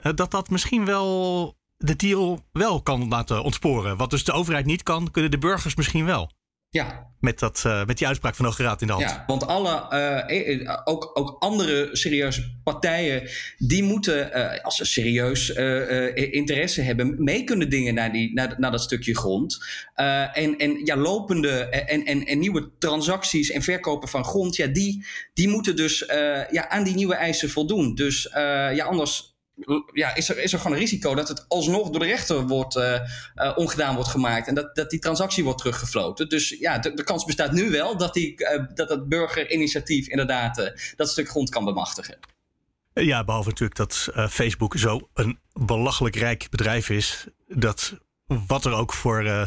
eh, 0.01 0.13
dat 0.15 0.31
dat 0.31 0.49
misschien 0.49 0.85
wel 0.85 1.57
de 1.77 1.95
deal 1.95 2.45
wel 2.51 2.81
kan 2.81 3.07
laten 3.07 3.43
ontsporen. 3.43 3.97
Wat 3.97 4.09
dus 4.09 4.23
de 4.23 4.31
overheid 4.31 4.65
niet 4.65 4.83
kan, 4.83 5.11
kunnen 5.11 5.31
de 5.31 5.37
burgers 5.37 5.75
misschien 5.75 6.05
wel. 6.05 6.31
Ja. 6.75 7.13
Met, 7.19 7.39
dat, 7.39 7.63
uh, 7.67 7.85
met 7.85 7.97
die 7.97 8.07
uitspraak 8.07 8.35
van 8.35 8.45
de 8.45 8.51
Hoge 8.51 8.63
Raad 8.63 8.81
in 8.81 8.87
de 8.87 8.93
hand. 8.93 9.05
Ja, 9.05 9.23
want 9.27 9.47
alle, 9.47 9.85
uh, 10.27 10.77
ook, 10.83 11.11
ook 11.13 11.35
andere 11.39 11.89
serieuze 11.91 12.59
partijen, 12.63 13.29
die 13.57 13.83
moeten, 13.83 14.37
uh, 14.37 14.63
als 14.63 14.75
ze 14.75 14.85
serieus 14.85 15.49
interesse 16.13 16.81
hebben, 16.81 17.23
mee 17.23 17.43
kunnen 17.43 17.69
dingen 17.69 17.93
naar, 17.93 18.11
die, 18.11 18.33
naar, 18.33 18.55
naar 18.57 18.71
dat 18.71 18.81
stukje 18.81 19.15
grond. 19.15 19.65
en, 19.93 20.57
en 20.57 20.85
ja, 20.85 20.95
lopende 20.95 21.49
en, 21.69 22.05
en, 22.05 22.25
en 22.25 22.39
nieuwe 22.39 22.71
transacties 22.79 23.51
en 23.51 23.61
verkopen 23.61 24.09
van 24.09 24.25
grond, 24.25 24.55
ja, 24.55 24.67
die, 24.67 25.05
die 25.33 25.47
moeten 25.47 25.75
dus 25.75 25.99
ja, 26.51 26.69
aan 26.69 26.83
die 26.83 26.95
nieuwe 26.95 27.15
eisen 27.15 27.49
voldoen. 27.49 27.95
Dus 27.95 28.29
ja, 28.73 28.85
anders 28.85 29.34
ja, 29.93 30.15
is, 30.15 30.29
er, 30.29 30.37
is 30.37 30.53
er 30.53 30.59
gewoon 30.59 30.73
een 30.73 30.83
risico 30.83 31.15
dat 31.15 31.27
het 31.27 31.45
alsnog 31.47 31.89
door 31.89 31.99
de 31.99 32.05
rechter 32.05 32.47
wordt, 32.47 32.75
uh, 32.75 32.99
uh, 33.35 33.51
ongedaan 33.55 33.95
wordt 33.95 34.09
gemaakt. 34.09 34.47
En 34.47 34.55
dat, 34.55 34.75
dat 34.75 34.89
die 34.89 34.99
transactie 34.99 35.43
wordt 35.43 35.59
teruggefloten. 35.59 36.29
Dus 36.29 36.49
ja, 36.49 36.79
de, 36.79 37.03
kans 37.03 37.25
bestaat 37.25 37.51
nu 37.51 37.69
wel 37.71 37.97
dat, 37.97 38.13
die, 38.13 38.41
uh, 38.41 38.63
dat 38.73 38.89
het 38.89 39.09
burgerinitiatief 39.09 40.07
inderdaad 40.07 40.73
dat 40.95 41.09
stuk 41.09 41.29
grond 41.29 41.49
kan 41.49 41.65
bemachtigen. 41.65 42.17
Ja, 42.93 43.23
behalve 43.23 43.49
natuurlijk 43.49 43.77
dat 43.77 44.09
Facebook 44.29 44.77
zo 44.77 45.09
een 45.13 45.39
belachelijk 45.53 46.15
rijk 46.15 46.47
bedrijf 46.49 46.89
is. 46.89 47.27
Dat 47.47 47.97
wat 48.27 48.65
er 48.65 48.73
ook 48.73 48.93
voor 48.93 49.23
uh, 49.23 49.41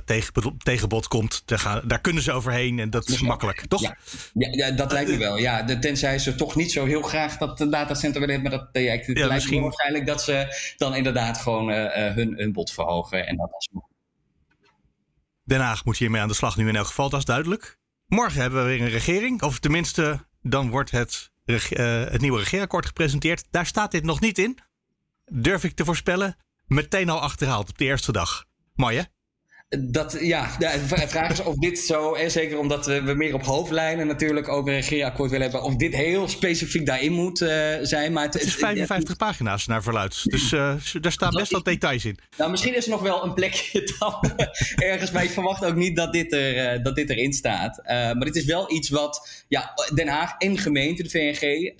tegenbod 0.59 1.09
komt, 1.09 1.43
daar, 1.45 1.59
gaan, 1.59 1.83
daar, 1.85 2.01
kunnen 2.01 2.23
ze 2.23 2.33
overheen 2.33 2.79
en 2.79 2.91
dat 2.91 3.09
is 3.09 3.21
makkelijk, 3.21 3.67
toch? 3.67 3.81
Ja, 3.81 3.97
ja, 4.33 4.49
ja 4.51 4.71
dat 4.71 4.93
lijkt 4.93 5.11
me 5.11 5.17
wel. 5.17 5.37
Ja, 5.37 5.63
de, 5.63 5.79
tenzij 5.79 6.19
ze 6.19 6.35
toch 6.35 6.57
niet 6.57 6.73
zo 6.73 6.85
heel 6.85 7.03
graag 7.03 7.37
dat 7.37 7.59
datacenter 7.59 8.21
willen 8.21 8.35
hebben 8.35 8.51
met 8.51 8.61
dat. 8.61 8.69
Het 8.73 9.19
lijkt 9.19 9.33
misschien... 9.33 9.57
me 9.57 9.63
waarschijnlijk 9.63 10.07
dat 10.07 10.23
ze 10.23 10.73
dan 10.77 10.95
inderdaad 10.95 11.39
gewoon 11.39 11.71
uh, 11.71 12.15
hun, 12.15 12.35
hun 12.37 12.53
bod 12.53 12.73
verhogen. 12.73 13.27
En 13.27 13.37
dat 13.37 13.51
is... 13.59 13.69
Den 15.45 15.61
Haag 15.61 15.85
moet 15.85 15.97
hiermee 15.97 16.21
aan 16.21 16.29
de 16.29 16.35
slag 16.35 16.57
nu 16.57 16.69
in 16.69 16.77
elk 16.77 16.87
geval, 16.87 17.09
dat 17.09 17.19
is 17.19 17.25
duidelijk. 17.25 17.79
Morgen 18.07 18.41
hebben 18.41 18.63
we 18.63 18.69
weer 18.69 18.81
een 18.81 18.89
regering, 18.89 19.43
of 19.43 19.59
tenminste, 19.59 20.27
dan 20.43 20.71
wordt 20.71 20.91
het, 20.91 21.31
uh, 21.45 21.59
het 22.05 22.21
nieuwe 22.21 22.39
regeerakkoord 22.39 22.87
gepresenteerd. 22.87 23.45
Daar 23.51 23.67
staat 23.67 23.91
dit 23.91 24.05
nog 24.05 24.21
niet 24.21 24.39
in, 24.39 24.59
durf 25.25 25.65
ik 25.65 25.75
te 25.75 25.85
voorspellen. 25.85 26.37
Meteen 26.67 27.09
al 27.09 27.21
achterhaald 27.21 27.69
op 27.69 27.79
de 27.79 27.85
eerste 27.85 28.13
dag. 28.13 28.47
Mooi 28.79 28.97
hè? 28.97 29.03
Dat, 29.77 30.17
ja, 30.21 30.57
de 30.59 31.07
vraag 31.09 31.31
is 31.31 31.43
of 31.43 31.55
dit 31.55 31.79
zo, 31.79 32.15
en 32.15 32.31
zeker 32.31 32.59
omdat 32.59 32.87
we, 32.87 33.15
meer 33.17 33.35
op 33.35 33.45
hoofdlijnen 33.45 34.07
natuurlijk 34.07 34.49
ook 34.49 34.67
een 34.67 34.75
regeerakkoord 34.75 35.31
willen 35.31 35.51
hebben, 35.51 35.69
of 35.69 35.77
dit 35.77 35.95
heel 35.95 36.29
specifiek 36.29 36.87
daarin 36.87 37.13
moet 37.13 37.41
uh, 37.41 37.49
zijn. 37.83 38.13
Maar 38.13 38.25
het, 38.25 38.35
het 38.35 38.43
is 38.43 38.55
55 38.55 39.17
pagina's 39.17 39.67
naar 39.67 39.83
verluid, 39.83 40.23
dus 40.25 40.53
uh, 40.53 40.75
daar 41.01 41.13
staan 41.13 41.35
best 41.35 41.53
wel 41.53 41.63
details 41.63 42.05
in. 42.05 42.19
Nou, 42.37 42.51
misschien 42.51 42.77
is 42.77 42.85
er 42.85 42.91
nog 42.91 43.01
wel 43.01 43.25
een 43.25 43.35
plekje 43.35 43.91
dan 43.99 44.33
ergens, 44.77 45.11
maar 45.11 45.25
ik 45.25 45.31
verwacht 45.31 45.65
ook 45.65 45.75
niet 45.75 45.97
dat 45.97 46.13
dit, 46.13 46.33
er, 46.33 46.77
uh, 46.77 46.85
dat 46.85 46.97
dit 46.97 47.11
erin 47.11 47.33
staat. 47.33 47.83
maar 47.85 48.25
dit 48.25 48.37
is 48.37 48.45
wel 48.45 48.73
iets 48.73 48.89
wat 48.89 49.45
ja, 49.49 49.75
Den 49.95 50.09
Haag 50.09 50.35
en 50.39 50.59
gemeente, 50.59 51.03
de 51.03 51.11
VNG, 51.11 51.73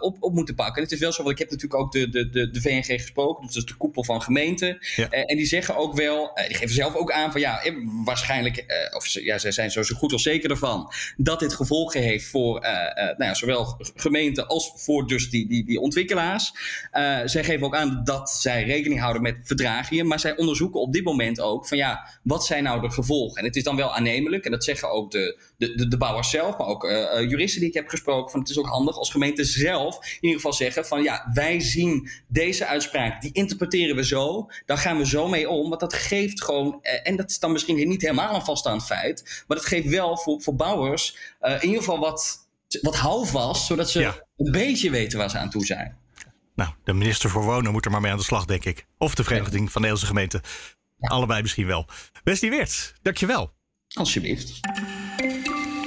op, 0.00 0.16
op 0.20 0.34
moeten 0.34 0.54
pakken. 0.54 0.82
Het 0.82 0.92
is 0.92 0.98
wel 0.98 1.12
zo, 1.12 1.22
want 1.22 1.34
ik 1.34 1.38
heb 1.38 1.50
natuurlijk 1.50 1.80
ook 1.80 1.92
de, 1.92 2.08
de, 2.08 2.30
de, 2.30 2.50
de 2.50 2.60
VNG 2.60 2.86
gesproken, 2.86 3.46
dus 3.46 3.64
de 3.64 3.76
koepel 3.76 4.04
van 4.04 4.22
gemeenten. 4.22 4.78
Ja. 4.96 5.08
en 5.08 5.36
die 5.36 5.46
zeggen 5.46 5.76
ook 5.76 5.94
wel, 5.94 6.30
die 6.48 6.56
geven 6.56 6.74
zelf 6.74 6.94
ook 6.94 7.12
aan 7.12 7.32
van 7.34 7.42
ja, 7.42 7.62
eh, 7.62 7.74
waarschijnlijk, 8.04 8.56
uh, 8.56 8.96
of 8.96 9.08
ja, 9.08 9.38
zij 9.38 9.52
zijn 9.52 9.70
zo, 9.70 9.82
zo 9.82 9.94
goed 9.94 10.12
als 10.12 10.22
zeker 10.22 10.50
ervan, 10.50 10.92
dat 11.16 11.40
dit 11.40 11.54
gevolgen 11.54 12.02
heeft 12.02 12.26
voor 12.26 12.64
uh, 12.64 12.70
nou 12.96 13.24
ja, 13.24 13.34
zowel 13.34 13.80
gemeenten 13.94 14.46
als 14.46 14.72
voor 14.76 15.06
dus 15.06 15.30
die, 15.30 15.64
die, 15.64 15.80
ontwikkelaars. 15.80 16.52
zij 17.24 17.44
geven 17.44 17.66
ook 17.66 17.76
aan 17.76 18.00
dat 18.04 18.30
zij 18.30 18.64
rekening 18.64 19.00
houden 19.00 19.22
met 19.22 19.36
verdragingen, 19.42 20.06
maar 20.06 20.20
zij 20.20 20.36
onderzoeken 20.36 20.80
op 20.80 20.92
dit 20.92 21.04
moment 21.04 21.40
ook 21.40 21.68
van 21.68 21.78
ja, 21.78 22.08
wat 22.22 22.46
zijn 22.46 22.62
nou 22.62 22.80
de 22.80 22.90
gevolgen? 22.90 23.38
En 23.38 23.44
het 23.44 23.56
is 23.56 23.62
dan 23.62 23.76
wel 23.76 23.94
aannemelijk, 23.94 24.44
en 24.44 24.50
dat 24.50 24.64
zeggen 24.64 24.90
ook 24.90 25.10
de, 25.10 25.40
de, 25.56 25.74
de, 25.74 25.88
de 25.88 25.96
bouwers 25.96 26.30
zelf, 26.30 26.58
maar 26.58 26.66
ook 26.66 26.82
juristen 27.28 27.60
die 27.60 27.68
ik 27.68 27.74
heb 27.74 27.88
gesproken, 27.88 28.30
van 28.30 28.40
het 28.40 28.48
is 28.48 28.58
ook 28.58 28.66
handig 28.66 28.98
als 28.98 29.10
gemeenten 29.10 29.46
zelf 29.46 29.96
in 29.96 30.18
ieder 30.20 30.36
geval 30.36 30.52
zeggen 30.52 30.86
van 30.86 31.02
ja, 31.02 31.30
wij 31.32 31.60
zien 31.60 32.08
deze 32.28 32.66
uitspraak, 32.66 33.20
die 33.20 33.32
interpreteren 33.32 33.96
we 33.96 34.04
zo, 34.04 34.50
daar 34.66 34.78
gaan 34.78 34.98
we 34.98 35.06
zo 35.06 35.28
mee 35.28 35.48
om, 35.48 35.68
want 35.68 35.80
dat 35.80 35.94
geeft 35.94 36.44
gewoon, 36.44 36.78
eh, 36.82 37.00
en 37.02 37.16
dat 37.16 37.23
is 37.30 37.38
dan 37.38 37.52
misschien 37.52 37.88
niet 37.88 38.02
helemaal 38.02 38.34
een 38.34 38.44
vaststaand 38.44 38.84
feit, 38.84 39.44
maar 39.46 39.56
dat 39.56 39.66
geeft 39.66 39.88
wel 39.88 40.16
voor, 40.16 40.42
voor 40.42 40.54
bouwers 40.54 41.16
uh, 41.42 41.52
in 41.52 41.64
ieder 41.64 41.78
geval 41.78 41.98
wat, 41.98 42.48
wat 42.82 42.96
houvast, 42.96 43.66
zodat 43.66 43.90
ze 43.90 44.24
een 44.36 44.52
beetje 44.52 44.90
weten 44.90 45.18
waar 45.18 45.30
ze 45.30 45.38
aan 45.38 45.50
toe 45.50 45.64
zijn. 45.66 45.96
Nou, 46.54 46.70
de 46.84 46.92
minister 46.92 47.30
voor 47.30 47.42
Wonen 47.42 47.72
moet 47.72 47.84
er 47.84 47.90
maar 47.90 48.00
mee 48.00 48.12
aan 48.12 48.18
de 48.18 48.24
slag, 48.24 48.44
denk 48.44 48.64
ik. 48.64 48.86
Of 48.98 49.14
de 49.14 49.24
Vereniging 49.24 49.72
van 49.72 49.82
Nederlandse 49.82 50.06
Gemeenten. 50.06 50.40
Allebei 51.00 51.42
misschien 51.42 51.66
wel. 51.66 51.86
Wesley 52.24 52.50
Weert, 52.50 52.94
dankjewel. 53.02 53.52
Alsjeblieft. 53.88 54.60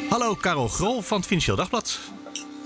Hallo, 0.10 0.36
Karel 0.36 0.68
Grol 0.68 1.02
van 1.02 1.18
het 1.18 1.26
Financieel 1.26 1.56
Dagblad. 1.56 2.00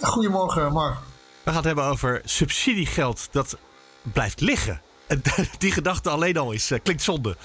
Goedemorgen, 0.01 0.71
Mark. 0.73 0.97
We 1.43 1.49
gaan 1.49 1.55
het 1.55 1.65
hebben 1.65 1.83
over 1.83 2.21
subsidiegeld 2.25 3.27
dat 3.31 3.57
blijft 4.01 4.39
liggen. 4.39 4.81
Die 5.57 5.71
gedachte 5.71 6.09
alleen 6.09 6.37
al 6.37 6.51
is, 6.51 6.71
uh, 6.71 6.79
klinkt 6.83 7.03
zonde. 7.03 7.37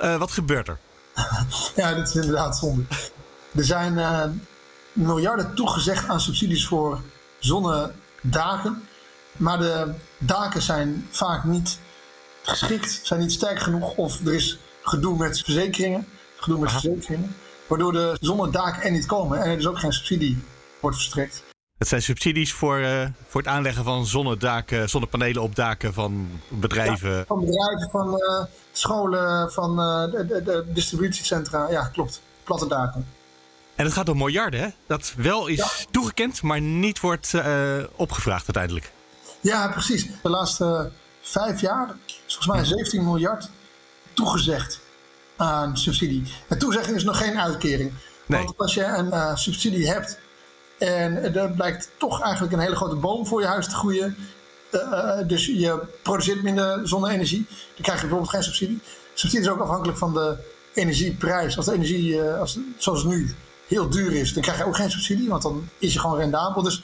Uh, 0.00 0.16
wat 0.16 0.30
gebeurt 0.30 0.68
er? 0.68 0.78
ja, 1.76 1.94
dat 1.94 2.08
is 2.08 2.14
inderdaad 2.14 2.56
zonde. 2.56 2.82
Er 3.54 3.64
zijn 3.64 3.92
uh, 3.92 4.24
miljarden 4.92 5.54
toegezegd 5.54 6.08
aan 6.08 6.20
subsidies 6.20 6.66
voor 6.66 7.00
zonnedaken. 7.38 8.82
Maar 9.36 9.58
de 9.58 9.94
daken 10.18 10.62
zijn 10.62 11.08
vaak 11.10 11.44
niet 11.44 11.78
geschikt, 12.42 13.00
zijn 13.02 13.20
niet 13.20 13.32
sterk 13.32 13.60
genoeg. 13.60 13.94
Of 13.94 14.26
er 14.26 14.34
is 14.34 14.58
gedoe 14.82 15.16
met 15.16 15.40
verzekeringen. 15.40 16.06
Gedoe 16.36 16.60
met 16.60 16.70
verzekeringen. 16.70 17.36
Waardoor 17.66 17.92
de 17.92 18.16
zonnedaken 18.20 18.82
er 18.82 18.90
niet 18.90 19.06
komen 19.06 19.42
en 19.42 19.50
er 19.50 19.56
dus 19.56 19.66
ook 19.66 19.78
geen 19.78 19.92
subsidie 19.92 20.42
wordt 20.80 20.96
verstrekt. 20.96 21.42
Het 21.80 21.88
zijn 21.88 22.02
subsidies 22.02 22.52
voor, 22.52 22.78
uh, 22.78 23.06
voor 23.26 23.40
het 23.40 23.50
aanleggen 23.50 23.84
van 23.84 24.06
zonnedaken, 24.06 24.88
zonnepanelen 24.88 25.42
op 25.42 25.54
daken 25.54 25.94
van 25.94 26.40
bedrijven. 26.48 27.10
Ja, 27.10 27.24
van 27.26 27.40
bedrijven, 27.40 27.88
van 27.90 28.14
uh, 28.14 28.44
scholen, 28.72 29.52
van 29.52 29.70
uh, 29.70 30.12
de, 30.12 30.42
de, 30.44 30.64
distributiecentra. 30.72 31.70
Ja, 31.70 31.84
klopt. 31.84 32.22
Platte 32.44 32.66
daken. 32.66 33.06
En 33.74 33.84
het 33.84 33.94
gaat 33.94 34.08
om 34.08 34.16
miljarden, 34.16 34.60
hè? 34.60 34.68
Dat 34.86 35.12
wel 35.16 35.46
is 35.46 35.56
ja. 35.56 35.68
toegekend, 35.90 36.42
maar 36.42 36.60
niet 36.60 37.00
wordt 37.00 37.34
opgevraagd 37.96 38.44
uiteindelijk. 38.44 38.92
Ja, 39.40 39.68
precies. 39.68 40.06
De 40.22 40.28
laatste 40.28 40.90
vijf 41.20 41.60
jaar 41.60 41.94
is 42.06 42.34
volgens 42.34 42.46
mij 42.46 42.64
17 42.64 43.04
miljard 43.04 43.50
toegezegd 44.12 44.80
aan 45.36 45.78
subsidie. 45.78 46.32
En 46.48 46.58
toezegging 46.58 46.96
is 46.96 47.04
nog 47.04 47.18
geen 47.18 47.40
uitkering. 47.40 47.92
Nee. 48.26 48.44
Want 48.44 48.58
als 48.58 48.74
je 48.74 48.84
een 48.84 49.38
subsidie 49.38 49.88
hebt 49.88 50.18
en 50.80 51.34
er 51.34 51.50
blijkt 51.50 51.90
toch 51.96 52.22
eigenlijk 52.22 52.52
een 52.52 52.60
hele 52.60 52.76
grote 52.76 52.96
boom 52.96 53.26
voor 53.26 53.40
je 53.40 53.46
huis 53.46 53.68
te 53.68 53.74
groeien. 53.74 54.16
Uh, 54.72 55.18
dus 55.26 55.46
je 55.46 55.82
produceert 56.02 56.42
minder 56.42 56.88
zonne-energie. 56.88 57.46
Dan 57.48 57.82
krijg 57.82 58.00
je 58.00 58.06
bijvoorbeeld 58.06 58.30
geen 58.30 58.42
subsidie. 58.42 58.80
Subsidie 59.14 59.46
is 59.46 59.52
ook 59.52 59.60
afhankelijk 59.60 59.98
van 59.98 60.14
de 60.14 60.36
energieprijs. 60.74 61.56
Als 61.56 61.66
de 61.66 61.72
energie, 61.72 62.12
uh, 62.12 62.38
als, 62.40 62.58
zoals 62.76 63.04
nu, 63.04 63.34
heel 63.66 63.88
duur 63.88 64.12
is, 64.12 64.32
dan 64.32 64.42
krijg 64.42 64.58
je 64.58 64.64
ook 64.64 64.76
geen 64.76 64.90
subsidie, 64.90 65.28
want 65.28 65.42
dan 65.42 65.68
is 65.78 65.92
je 65.92 65.98
gewoon 65.98 66.18
rendabel. 66.18 66.62
Dus, 66.62 66.82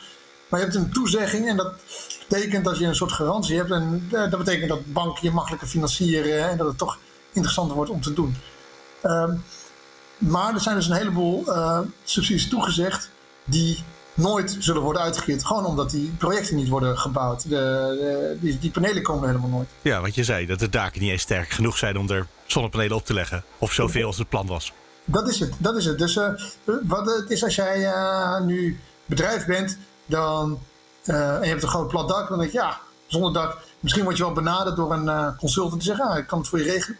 maar 0.49 0.61
je 0.61 0.67
hebt 0.67 0.79
een 0.79 0.93
toezegging 0.93 1.49
en 1.49 1.57
dat 1.57 1.73
betekent 2.29 2.65
dat 2.65 2.79
je 2.79 2.87
een 2.87 2.95
soort 2.95 3.13
garantie 3.13 3.57
hebt. 3.57 3.71
En 3.71 4.09
dat 4.11 4.39
betekent 4.39 4.69
dat 4.69 4.93
banken 4.93 5.23
je 5.23 5.31
makkelijker 5.31 5.69
financieren 5.69 6.49
en 6.49 6.57
dat 6.57 6.67
het 6.67 6.79
toch 6.79 6.99
interessanter 7.33 7.77
wordt 7.77 7.91
om 7.91 8.01
te 8.01 8.13
doen. 8.13 8.37
Uh, 9.03 9.33
maar 10.19 10.55
er 10.55 10.61
zijn 10.61 10.77
dus 10.77 10.89
een 10.89 10.97
heleboel 10.97 11.45
subsidies 12.05 12.49
toegezegd 12.49 13.11
die 13.47 13.85
nooit 14.17 14.57
zullen 14.59 14.83
worden 14.83 15.03
uitgekeerd. 15.03 15.45
Gewoon 15.45 15.65
omdat 15.65 15.91
die 15.91 16.15
projecten 16.19 16.57
niet 16.57 16.69
worden 16.69 16.99
gebouwd. 16.99 17.43
De, 17.43 17.49
de, 17.49 18.37
die, 18.41 18.59
die, 18.59 18.71
panelen 18.71 19.03
komen 19.03 19.29
helemaal 19.29 19.51
nooit. 19.51 19.69
Ja, 19.83 20.01
wat 20.01 20.15
je 20.15 20.25
zei, 20.25 20.47
dat 20.47 20.59
de 20.59 20.69
daken 20.69 21.01
niet 21.01 21.11
eens 21.11 21.23
sterk 21.23 21.51
genoeg 21.51 21.79
zijn 21.79 21.99
om 21.99 22.11
er 22.11 22.27
zonnepanelen 22.47 22.97
op 22.97 23.05
te 23.05 23.15
leggen. 23.15 23.45
Of 23.59 23.73
zoveel 23.73 24.07
als 24.07 24.19
het 24.19 24.29
plan 24.29 24.47
was. 24.47 24.73
Dat 25.05 25.29
is 25.29 25.41
het, 25.41 25.53
dat 25.59 25.77
is 25.77 25.85
het. 25.85 25.99
Dus 25.99 26.17
uh, 26.17 26.29
wat 26.83 27.07
het 27.07 27.31
is 27.31 27.45
als 27.45 27.55
jij 27.55 27.81
uh, 27.81 28.41
nu 28.41 28.81
bedrijf 29.05 29.47
bent 29.47 29.79
dan, 30.07 30.59
uh, 31.05 31.35
en 31.35 31.43
je 31.43 31.49
hebt 31.49 31.63
een 31.63 31.69
groot 31.69 31.89
plat 31.89 32.09
dak, 32.09 32.29
dan 32.29 32.39
denk 32.39 32.53
je 32.53 32.59
ja, 32.59 32.81
zonder 33.07 33.33
dak. 33.33 33.59
Misschien 33.81 34.05
word 34.05 34.17
je 34.17 34.23
wel 34.23 34.33
benaderd 34.33 34.77
door 34.77 34.93
een 34.93 35.37
consultant 35.37 35.83
die 35.83 35.95
zegt, 35.95 36.01
ah, 36.01 36.19
ik 36.19 36.27
kan 36.27 36.39
het 36.39 36.49
voor 36.49 36.59
je 36.59 36.65
regelen. 36.65 36.99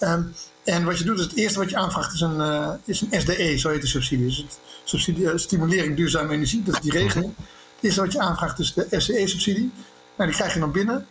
Um, 0.00 0.34
en 0.64 0.84
wat 0.84 0.98
je 0.98 1.04
doet, 1.04 1.18
is 1.18 1.24
het 1.24 1.36
eerste 1.36 1.58
wat 1.58 1.70
je 1.70 1.76
aanvraagt 1.76 2.12
is 2.12 2.20
een, 2.20 2.42
is 2.84 3.00
een 3.00 3.20
SDE, 3.20 3.58
zo 3.58 3.68
heet 3.68 3.80
de 3.80 3.86
subsidie. 3.86 4.26
Dus 4.26 4.36
het 4.36 4.58
subsidie, 4.84 5.24
uh, 5.24 5.36
stimulering 5.36 5.96
duurzame 5.96 6.32
energie, 6.32 6.62
dat 6.62 6.74
is 6.74 6.80
die 6.80 6.92
regeling. 6.92 7.34
Het 7.36 7.84
eerste 7.84 8.00
wat 8.00 8.12
je 8.12 8.20
aanvraagt 8.20 8.58
is 8.58 8.72
de 8.74 8.86
SDE-subsidie. 8.90 9.72
Nou, 10.16 10.28
die 10.28 10.38
krijg 10.38 10.54
je 10.54 10.60
dan 10.60 10.72
binnen. 10.72 11.06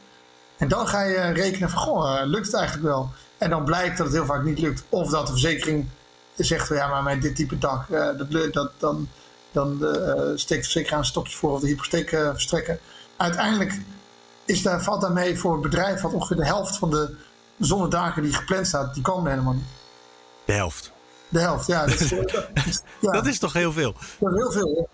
En 0.57 0.67
dan 0.67 0.87
ga 0.87 1.03
je 1.03 1.19
rekenen 1.19 1.69
van, 1.69 1.81
goh, 1.81 2.19
uh, 2.19 2.25
lukt 2.25 2.45
het 2.45 2.55
eigenlijk 2.55 2.87
wel? 2.87 3.09
En 3.37 3.49
dan 3.49 3.63
blijkt 3.63 3.97
dat 3.97 4.05
het 4.05 4.15
heel 4.15 4.25
vaak 4.25 4.43
niet 4.43 4.59
lukt. 4.59 4.83
Of 4.89 5.09
dat 5.09 5.25
de 5.25 5.31
verzekering 5.31 5.87
zegt, 6.35 6.67
ja, 6.67 6.87
maar 6.87 7.03
met 7.03 7.21
dit 7.21 7.35
type 7.35 7.57
dak, 7.57 7.87
dat, 8.17 8.53
dat, 8.53 8.71
dan, 8.77 9.09
dan 9.51 9.77
steekt 10.35 10.63
de 10.63 10.69
verzekeraar 10.69 10.99
een 10.99 11.05
stokje 11.05 11.37
voor 11.37 11.51
of 11.51 11.61
de 11.61 11.67
hypotheek 11.67 12.09
verstrekken. 12.09 12.79
Uiteindelijk 13.17 13.79
is 14.45 14.61
daar, 14.61 14.83
valt 14.83 15.01
daarmee 15.01 15.37
voor 15.37 15.51
het 15.51 15.61
bedrijf 15.61 16.01
wat 16.01 16.13
ongeveer 16.13 16.37
de 16.37 16.45
helft 16.45 16.77
van 16.77 16.89
de 16.89 17.15
zonnedaken 17.59 18.23
die 18.23 18.33
gepland 18.33 18.67
staat, 18.67 18.93
die 18.93 19.03
komen 19.03 19.31
helemaal 19.31 19.53
niet. 19.53 19.67
De 20.45 20.53
helft? 20.53 20.91
De 21.29 21.39
helft, 21.39 21.67
ja. 21.67 21.85
Dat 21.85 21.99
is, 21.99 22.09
ja. 22.99 23.11
dat 23.11 23.25
is 23.25 23.39
toch 23.39 23.53
heel 23.53 23.71
veel? 23.71 23.95
Dat 24.19 24.31
is 24.31 24.37
heel 24.37 24.51
veel, 24.51 24.89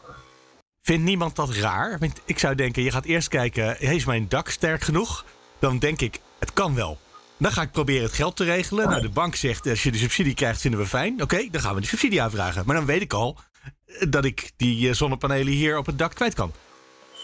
Vindt 0.81 1.03
niemand 1.03 1.35
dat 1.35 1.49
raar? 1.49 1.99
Ik 2.25 2.39
zou 2.39 2.55
denken, 2.55 2.83
je 2.83 2.91
gaat 2.91 3.05
eerst 3.05 3.27
kijken, 3.27 3.79
is 3.79 4.05
mijn 4.05 4.27
dak 4.29 4.49
sterk 4.49 4.81
genoeg? 4.81 5.25
Dan 5.59 5.79
denk 5.79 6.01
ik, 6.01 6.19
het 6.39 6.53
kan 6.53 6.75
wel. 6.75 6.99
Dan 7.37 7.51
ga 7.51 7.61
ik 7.61 7.71
proberen 7.71 8.03
het 8.03 8.13
geld 8.13 8.35
te 8.35 8.43
regelen. 8.43 8.89
Nou, 8.89 9.01
de 9.01 9.09
bank 9.09 9.35
zegt, 9.35 9.67
als 9.67 9.83
je 9.83 9.91
de 9.91 9.97
subsidie 9.97 10.33
krijgt, 10.33 10.61
vinden 10.61 10.79
we 10.79 10.85
fijn. 10.85 11.21
Oké, 11.21 11.47
dan 11.51 11.61
gaan 11.61 11.73
we 11.73 11.79
die 11.79 11.89
subsidie 11.89 12.21
aanvragen. 12.21 12.63
Maar 12.65 12.75
dan 12.75 12.85
weet 12.85 13.01
ik 13.01 13.13
al 13.13 13.37
eh, 13.85 14.07
dat 14.09 14.25
ik 14.25 14.51
die 14.57 14.89
eh, 14.89 14.95
zonnepanelen 14.95 15.53
hier 15.53 15.77
op 15.77 15.85
het 15.85 15.97
dak 15.97 16.15
kwijt 16.15 16.33
kan. 16.33 16.53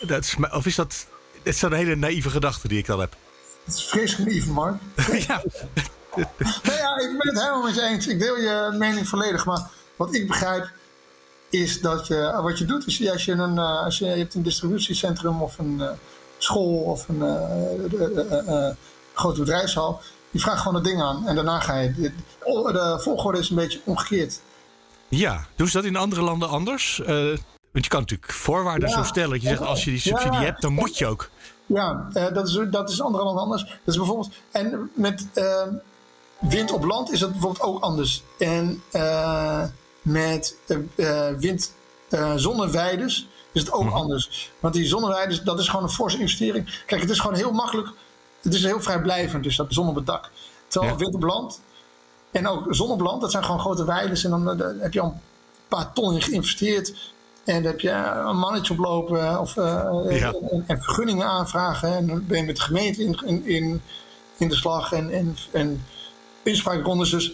Dat 0.02 0.24
is, 0.24 0.36
of 0.52 0.66
is 0.66 0.76
dat... 0.76 1.08
Het 1.44 1.54
is 1.54 1.62
een 1.62 1.74
hele 1.74 1.96
naïeve 1.96 2.30
gedachte 2.30 2.68
die 2.68 2.78
ik 2.78 2.86
dan 2.86 3.00
heb. 3.00 3.16
Het 3.66 3.76
is 3.76 3.84
vreselijk 3.84 4.32
lief, 4.32 4.48
Mark. 4.48 4.82
ja. 5.28 5.44
nee, 6.64 6.78
ja, 6.78 6.98
ik 6.98 7.18
ben 7.18 7.28
het 7.28 7.40
helemaal 7.40 7.64
met 7.64 7.76
je 7.76 7.82
eens. 7.82 8.08
Ik 8.08 8.20
deel 8.20 8.38
je 8.38 8.76
mening 8.78 9.08
volledig. 9.08 9.46
Maar 9.46 9.62
wat 9.96 10.16
ik 10.16 10.28
begrijp 10.28 10.72
is 11.50 11.82
dat 11.82 12.08
je, 12.08 12.40
wat 12.42 12.58
je 12.58 12.66
doet, 12.66 12.88
is 12.88 13.10
als 13.12 13.26
je, 13.26 13.32
een, 13.32 13.58
eh, 13.58 13.84
als 13.84 13.98
je, 13.98 14.06
je 14.06 14.18
hebt 14.18 14.34
een 14.34 14.44
distributiecentrum 14.44 15.42
of 15.42 15.58
een 15.58 15.78
uh, 15.80 15.90
school 16.38 16.78
of 16.78 17.08
een 17.08 17.22
uh, 17.22 18.70
grote 19.14 19.40
bedrijfshal. 19.40 20.02
Die 20.32 20.42
vraagt 20.42 20.60
gewoon 20.60 20.76
het 20.76 20.84
ding 20.84 21.02
aan 21.02 21.28
en 21.28 21.36
daarna 21.36 21.60
ga 21.60 21.80
je. 21.80 21.94
De, 21.94 22.12
de 22.72 22.98
volgorde 23.02 23.40
is 23.40 23.50
een 23.50 23.56
beetje 23.56 23.82
omgekeerd. 23.84 24.42
Ja, 25.08 25.46
doen 25.56 25.68
ze 25.68 25.78
dat 25.78 25.86
in 25.86 25.96
andere 25.96 26.22
landen 26.22 26.50
anders? 26.50 27.02
want 27.72 27.86
je 27.86 27.90
kan 27.90 28.00
natuurlijk 28.00 28.32
voorwaarden 28.32 28.90
zo 28.90 29.04
stellen. 29.04 29.30
Dat 29.30 29.42
je 29.42 29.48
zegt, 29.48 29.62
als 29.62 29.84
je 29.84 29.90
die 29.90 30.00
subsidie 30.00 30.40
hebt, 30.40 30.62
dan 30.62 30.74
moet 30.74 30.98
je 30.98 31.06
ook. 31.06 31.30
Ja, 31.66 32.08
uh, 32.14 32.34
dat, 32.34 32.48
is, 32.48 32.60
dat 32.70 32.90
is 32.90 33.02
andere 33.02 33.24
landen 33.24 33.44
anders. 33.44 33.64
Dat 33.64 33.80
is 33.86 33.96
bijvoorbeeld, 33.96 34.30
en 34.52 34.92
met 34.94 35.28
uh, 35.36 35.64
wind 36.42 36.72
op 36.72 36.84
land 36.84 37.12
is 37.12 37.20
dat 37.20 37.32
bijvoorbeeld 37.32 37.64
ook 37.64 37.82
anders. 37.82 38.24
En 38.38 38.84
uh, 38.92 39.64
met 40.02 40.58
wind 41.38 41.74
zonneweiders 42.36 43.28
is 43.52 43.62
het 43.62 43.72
ook 43.72 43.84
mm. 43.84 43.94
anders. 43.94 44.52
Want 44.60 44.74
die 44.74 44.86
zonneweiders, 44.86 45.42
dat 45.42 45.60
is 45.60 45.68
gewoon 45.68 45.84
een 45.84 45.92
forse 45.92 46.20
investering. 46.20 46.84
Kijk, 46.86 47.02
het 47.02 47.10
is 47.10 47.20
gewoon 47.20 47.36
heel 47.36 47.52
makkelijk. 47.52 47.90
Het 48.42 48.54
is 48.54 48.64
heel 48.64 48.82
vrijblijvend, 48.82 49.44
dus 49.44 49.56
dat 49.56 49.74
zon 49.74 49.88
op 49.88 49.96
het 49.96 50.06
dak. 50.06 50.30
Terwijl 50.68 50.94
ja. 50.94 51.00
wind 51.00 51.16
op 51.16 51.24
land 51.24 51.60
en 52.32 52.48
ook 52.48 52.66
zon 52.70 52.92
op 52.92 53.02
land, 53.02 53.22
dat 53.22 53.32
zijn 53.32 53.44
gewoon 53.44 53.60
grote 53.60 53.86
weiden. 53.86 54.24
En 54.24 54.30
dan 54.30 54.60
heb 54.80 54.94
je 54.94 55.02
al 55.02 55.08
een 55.08 55.22
paar 55.68 55.94
ton 55.94 56.14
in 56.14 56.22
geïnvesteerd. 56.22 56.94
En 57.44 57.54
dan 57.54 57.72
heb 57.72 57.80
je 57.80 57.92
een 58.26 58.38
mannetje 58.38 58.74
oplopen 58.74 59.40
of 59.40 59.56
uh, 59.56 60.30
en, 60.68 60.82
vergunningen 60.82 61.26
aanvragen. 61.26 61.96
En 61.96 62.08
dan 62.08 62.26
ben 62.28 62.38
je 62.38 62.46
met 62.46 62.56
de 62.56 62.62
gemeente 62.62 63.04
in, 63.04 63.46
in, 63.46 63.82
in 64.38 64.50
de 64.50 64.56
slag 64.56 64.92
en, 64.92 65.12
en, 65.12 65.38
en 65.52 65.86
inspraakrondes. 66.44 67.10
Dus 67.10 67.34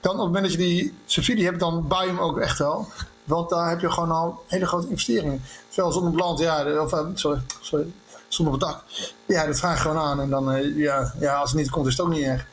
dan 0.00 0.12
op 0.12 0.18
het 0.18 0.26
moment 0.26 0.44
dat 0.44 0.52
je 0.52 0.58
die 0.58 0.94
subsidie 1.04 1.44
hebt, 1.44 1.60
dan 1.60 1.88
bouw 1.88 2.02
je 2.02 2.06
hem 2.06 2.18
ook 2.18 2.38
echt 2.38 2.58
wel. 2.58 2.88
Want 3.24 3.50
daar 3.50 3.68
heb 3.68 3.80
je 3.80 3.90
gewoon 3.90 4.10
al 4.10 4.44
hele 4.46 4.66
grote 4.66 4.88
investeringen. 4.88 5.42
Terwijl 5.68 5.92
zonder 5.92 6.20
land, 6.20 6.38
ja, 6.38 6.82
of, 6.82 7.02
sorry, 7.14 7.40
sorry, 7.60 7.92
zonder 8.28 8.54
het 8.54 8.62
dak. 8.62 8.82
Ja, 9.26 9.46
dat 9.46 9.58
vraag 9.58 9.74
je 9.74 9.80
gewoon 9.80 10.02
aan. 10.02 10.20
En 10.20 10.30
dan, 10.30 10.54
uh, 10.54 10.76
ja, 10.76 11.14
ja, 11.18 11.34
als 11.34 11.50
het 11.50 11.60
niet 11.60 11.70
komt, 11.70 11.86
is 11.86 11.96
het 11.96 12.06
ook 12.06 12.12
niet 12.12 12.24
erg. 12.24 12.46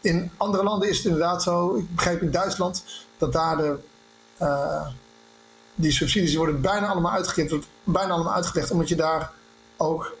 in 0.00 0.30
andere 0.36 0.62
landen 0.62 0.88
is 0.88 0.96
het 0.96 1.06
inderdaad 1.06 1.42
zo. 1.42 1.74
Ik 1.74 1.94
begrijp 1.94 2.22
in 2.22 2.30
Duitsland 2.30 2.84
dat 3.18 3.32
daar 3.32 3.56
de, 3.56 3.78
uh, 4.42 4.86
die 5.74 5.92
subsidies 5.92 6.34
worden 6.34 6.60
bijna 6.60 6.86
allemaal 6.86 7.12
uitgekeerd, 7.12 7.66
bijna 7.84 8.12
allemaal 8.12 8.34
uitgelegd, 8.34 8.70
omdat 8.70 8.88
je 8.88 8.96
daar 8.96 9.30
ook 9.76 10.16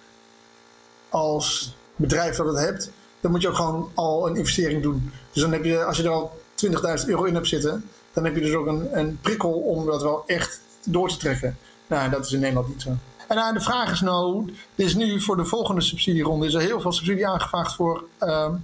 als 1.08 1.74
bedrijf 1.96 2.36
dat 2.36 2.46
het 2.46 2.58
hebt, 2.58 2.90
dan 3.20 3.30
moet 3.30 3.42
je 3.42 3.48
ook 3.48 3.54
gewoon 3.54 3.90
al 3.94 4.28
een 4.28 4.36
investering 4.36 4.82
doen. 4.82 5.12
Dus 5.32 5.42
dan 5.42 5.52
heb 5.52 5.64
je, 5.64 5.84
als 5.84 5.96
je 5.96 6.02
er 6.02 6.10
al 6.10 6.40
20.000 6.66 7.06
euro 7.06 7.24
in 7.24 7.34
hebt 7.34 7.48
zitten, 7.48 7.84
dan 8.12 8.24
heb 8.24 8.34
je 8.34 8.40
dus 8.40 8.54
ook 8.54 8.66
een, 8.66 8.98
een 8.98 9.18
prikkel 9.20 9.52
om 9.52 9.86
dat 9.86 10.02
wel 10.02 10.22
echt 10.26 10.60
door 10.84 11.08
te 11.08 11.16
trekken. 11.16 11.58
Nou, 11.86 12.10
dat 12.10 12.26
is 12.26 12.32
in 12.32 12.40
Nederland 12.40 12.68
niet 12.68 12.82
zo. 12.82 12.96
En 13.28 13.36
nou, 13.36 13.54
de 13.54 13.60
vraag 13.60 13.92
is 13.92 14.00
nou, 14.00 14.52
is 14.74 14.94
nu 14.94 15.20
voor 15.20 15.36
de 15.36 15.44
volgende 15.44 15.80
subsidieronde 15.80 16.46
is 16.46 16.54
er 16.54 16.60
heel 16.60 16.80
veel 16.80 16.92
subsidie 16.92 17.26
aangevraagd 17.26 17.74
voor 17.74 18.04
ehm, 18.18 18.54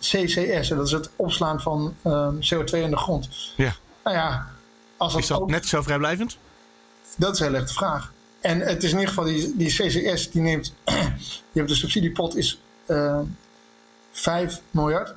CCS. 0.00 0.70
En 0.70 0.76
dat 0.76 0.86
is 0.86 0.92
het 0.92 1.10
opslaan 1.16 1.60
van 1.60 1.94
ehm, 2.02 2.34
CO2 2.34 2.70
in 2.70 2.90
de 2.90 2.96
grond. 2.96 3.28
Ja. 3.56 3.76
Nou 4.04 4.16
ja, 4.16 4.46
als 4.96 5.12
dat 5.12 5.22
is 5.22 5.28
dat 5.28 5.46
net 5.46 5.66
zo 5.66 5.82
vrijblijvend? 5.82 6.36
Dat 7.16 7.34
is 7.34 7.40
heel 7.40 7.54
erg 7.54 7.66
de 7.66 7.74
vraag. 7.74 8.12
En 8.40 8.60
het 8.60 8.82
is 8.82 8.90
in 8.90 8.98
ieder 8.98 9.14
geval 9.14 9.24
die, 9.24 9.56
die 9.56 9.68
CCS, 9.68 10.30
die 10.30 10.42
neemt, 10.42 10.74
je 11.52 11.58
hebt 11.58 11.68
de 11.68 11.74
subsidiepot 11.74 12.36
is 12.36 12.60
uh, 12.86 13.06
ehm, 13.06 13.24
5 14.14 14.60
miljard. 14.70 15.14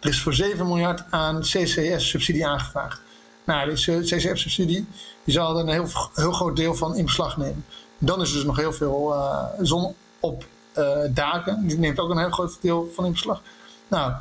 Er 0.00 0.08
is 0.08 0.22
voor 0.22 0.34
7 0.34 0.66
miljard 0.66 1.02
aan 1.10 1.40
CCS-subsidie 1.40 2.46
aangevraagd. 2.46 3.00
Nou, 3.44 3.74
die 3.74 4.00
CCS-subsidie 4.00 4.86
die 5.24 5.34
zal 5.34 5.54
er 5.54 5.60
een 5.60 5.68
heel, 5.68 5.88
heel 6.14 6.32
groot 6.32 6.56
deel 6.56 6.74
van 6.74 6.96
in 6.96 7.04
beslag 7.04 7.36
nemen. 7.36 7.64
Dan 7.98 8.20
is 8.20 8.28
er 8.28 8.34
dus 8.34 8.44
nog 8.44 8.56
heel 8.56 8.72
veel 8.72 9.12
uh, 9.14 9.44
zon 9.60 9.94
op 10.20 10.44
uh, 10.78 10.98
daken. 11.10 11.66
Die 11.66 11.78
neemt 11.78 11.98
ook 11.98 12.10
een 12.10 12.18
heel 12.18 12.30
groot 12.30 12.58
deel 12.60 12.90
van 12.94 13.04
in 13.04 13.12
beslag. 13.12 13.42
Nou, 13.88 14.12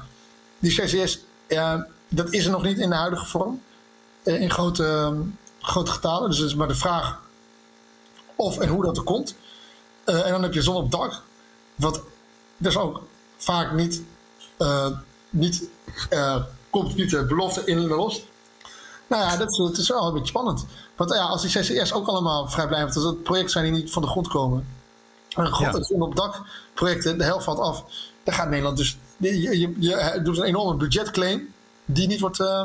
die 0.60 0.72
CCS, 0.72 1.20
dat 2.08 2.34
is 2.34 2.46
er 2.46 2.52
nog 2.52 2.64
niet 2.64 2.78
in 2.78 2.90
de 2.90 2.96
huidige 2.96 3.26
vorm. 3.26 3.62
Uh, 4.24 4.42
in 4.42 4.52
grote, 4.52 5.16
grote 5.62 5.92
getalen. 5.92 6.30
Dus 6.30 6.38
het 6.38 6.48
is 6.48 6.56
maar 6.56 6.68
de 6.68 6.76
vraag 6.76 7.22
of 8.36 8.58
en 8.58 8.70
hoe 8.70 8.84
dat 8.84 8.98
er 8.98 9.04
komt. 9.04 9.36
en 10.06 10.32
dan 10.32 10.44
heb 10.44 10.54
je 10.54 10.62
zon 10.62 10.76
op 10.76 10.92
dak. 10.92 11.22
Wat 11.76 12.02
dus 12.58 12.78
ook 12.78 13.02
vaak 13.40 13.74
niet, 13.74 14.02
niet 15.30 15.64
komt 16.70 16.96
niet 16.96 17.10
de 17.10 17.26
belofte 17.26 17.66
in 17.66 17.80
de 17.80 17.88
los. 17.88 18.24
Nou 19.08 19.24
ja, 19.24 19.38
dat 19.38 19.52
is, 19.52 19.58
dat 19.58 19.78
is 19.78 19.90
wel 19.90 20.08
een 20.08 20.14
beetje 20.14 20.28
spannend. 20.28 20.66
Want 20.96 21.14
ja, 21.14 21.26
als 21.26 21.42
die 21.42 21.62
CCS 21.62 21.94
ook 21.94 22.08
allemaal 22.08 22.48
vrijblijvend, 22.48 22.96
als 22.96 23.04
dat 23.04 23.24
projecten 23.24 23.52
zijn 23.52 23.66
die 23.66 23.74
niet 23.74 23.92
van 23.92 24.02
de 24.02 24.08
grond 24.08 24.28
komen. 24.28 24.68
En 25.30 25.48
grond 25.48 25.88
ja. 25.88 25.96
op 25.98 26.16
dak 26.16 26.42
projecten, 26.74 27.18
de 27.18 27.24
helft 27.24 27.44
valt 27.44 27.60
af. 27.60 27.84
Dan 28.24 28.34
gaat 28.34 28.50
Nederland 28.50 28.78
dus. 28.78 28.98
Je, 29.18 29.60
je, 29.60 29.76
je 29.80 30.20
doet 30.24 30.38
een 30.38 30.44
enorme 30.44 30.76
budgetclaim 30.76 31.54
die 31.86 32.08
niet 32.08 32.20
wordt, 32.20 32.40
uh, 32.40 32.64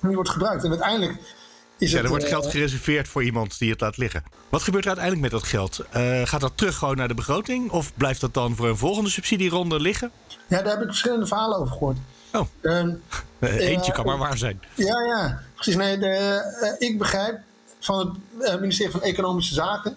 niet 0.00 0.14
wordt 0.14 0.30
gebruikt. 0.30 0.64
En 0.64 0.70
uiteindelijk 0.70 1.36
is 1.80 1.90
ja, 1.90 1.96
het. 1.96 2.04
er 2.04 2.10
wordt 2.10 2.28
geld 2.28 2.46
gereserveerd 2.46 3.08
voor 3.08 3.24
iemand 3.24 3.58
die 3.58 3.70
het 3.70 3.80
laat 3.80 3.96
liggen. 3.96 4.22
Wat 4.48 4.62
gebeurt 4.62 4.84
er 4.84 4.90
uiteindelijk 4.90 5.32
met 5.32 5.40
dat 5.40 5.50
geld? 5.50 5.80
Uh, 5.96 6.26
gaat 6.26 6.40
dat 6.40 6.52
terug 6.54 6.76
gewoon 6.76 6.96
naar 6.96 7.08
de 7.08 7.14
begroting? 7.14 7.70
Of 7.70 7.92
blijft 7.94 8.20
dat 8.20 8.34
dan 8.34 8.56
voor 8.56 8.68
een 8.68 8.76
volgende 8.76 9.10
subsidieronde 9.10 9.80
liggen? 9.80 10.10
Ja, 10.46 10.62
daar 10.62 10.72
heb 10.72 10.80
ik 10.80 10.86
verschillende 10.86 11.26
verhalen 11.26 11.58
over 11.58 11.72
gehoord. 11.72 11.96
Oh. 12.32 12.46
Um, 12.62 13.02
Eentje 13.40 13.92
kan 13.92 14.04
maar 14.04 14.18
waar 14.18 14.38
zijn. 14.38 14.62
Ja, 14.74 15.04
ja. 15.04 15.42
Precies. 15.54 15.76
Nee, 15.76 15.98
de, 15.98 16.76
ik 16.78 16.98
begrijp 16.98 17.38
van 17.80 18.20
het 18.38 18.60
ministerie 18.60 18.92
van 18.92 19.02
Economische 19.02 19.54
Zaken 19.54 19.96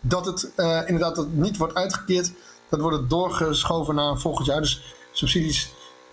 dat 0.00 0.26
het 0.26 0.50
inderdaad 0.86 1.16
dat 1.16 1.32
niet 1.32 1.56
wordt 1.56 1.74
uitgekeerd. 1.74 2.32
Dat 2.68 2.80
wordt 2.80 2.96
het 2.96 3.10
doorgeschoven 3.10 3.94
naar 3.94 4.18
volgend 4.18 4.46
jaar. 4.46 4.60
Dus 4.60 4.94
subsidies, 5.12 5.72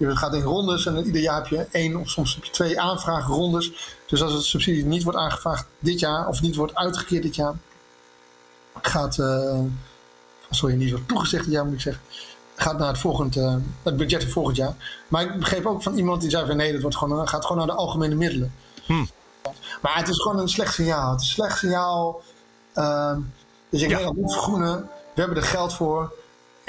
het 0.10 0.18
gaat 0.18 0.34
in 0.34 0.42
rondes 0.42 0.86
en 0.86 1.06
ieder 1.06 1.22
jaar 1.22 1.36
heb 1.36 1.48
je 1.48 1.68
één 1.72 1.96
of 1.96 2.10
soms 2.10 2.36
heb 2.36 2.44
je 2.44 2.52
twee 2.52 2.80
aanvraagrondes. 2.80 3.98
Dus 4.06 4.24
als 4.24 4.34
het 4.34 4.44
subsidie 4.44 4.86
niet 4.86 5.04
wordt 5.04 5.18
aangevraagd 5.20 5.66
dit 5.80 6.00
jaar 6.00 6.28
of 6.28 6.42
niet 6.42 6.56
wordt 6.56 6.76
uitgekeerd 6.76 7.24
dit 7.24 7.36
jaar, 7.36 7.54
gaat, 8.82 9.18
uh, 9.18 9.60
sorry, 10.50 10.76
niet 10.76 10.90
wordt 10.90 11.08
toegezegd 11.08 11.44
dit 11.44 11.54
jaar 11.54 11.66
moet 11.66 11.74
ik 11.74 11.82
zeggen, 11.82 12.04
gaat 12.56 12.78
naar 12.78 12.88
het, 12.88 12.98
volgend, 12.98 13.36
uh, 13.36 13.56
het 13.84 13.98
budget 13.98 14.24
van 14.24 14.32
volgend 14.32 14.56
jaar. 14.56 15.04
Maar 15.08 15.24
ik 15.24 15.40
begreep 15.40 15.66
ook 15.66 15.84
van 15.84 15.98
iemand 15.98 16.22
die 16.22 16.30
zei 16.30 16.46
van 16.46 16.58
nee, 16.58 16.72
dat 16.72 16.82
wordt 16.82 16.98
gewoon, 16.98 17.28
gaat 17.28 17.46
gewoon 17.46 17.58
naar 17.58 17.76
de 17.76 17.82
algemene 17.82 18.16
middelen. 18.16 18.54
Hmm. 18.86 19.10
Maar 19.82 19.98
het 19.98 20.08
is 20.08 20.22
gewoon 20.22 20.40
een 20.40 20.50
slecht 20.50 20.74
signaal. 20.74 21.12
Het 21.12 21.22
is 21.22 21.28
een 21.28 21.34
slecht 21.34 21.58
signaal. 21.58 22.22
Uh, 22.76 23.16
dus 23.70 23.82
ik 23.82 23.90
ja. 23.90 24.14
Vergroenen. 24.26 24.90
We 25.14 25.22
hebben 25.22 25.38
er 25.38 25.44
geld 25.44 25.74
voor. 25.74 26.14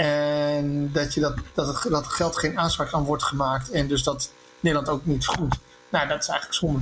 En 0.03 0.91
dat, 0.93 1.15
je 1.15 1.21
dat, 1.21 1.35
dat, 1.55 1.67
het, 1.67 1.93
dat 1.93 2.07
geld 2.07 2.39
geen 2.39 2.59
aanspraak 2.59 2.93
aan 2.93 3.05
wordt 3.05 3.23
gemaakt. 3.23 3.71
En 3.71 3.89
dus 3.89 4.03
dat 4.03 4.31
Nederland 4.61 4.89
ook 4.89 5.07
niet 5.07 5.25
vergroent. 5.25 5.59
Nou, 5.89 6.09
dat 6.09 6.23
is 6.23 6.29
eigenlijk 6.29 6.59
zonde. 6.59 6.81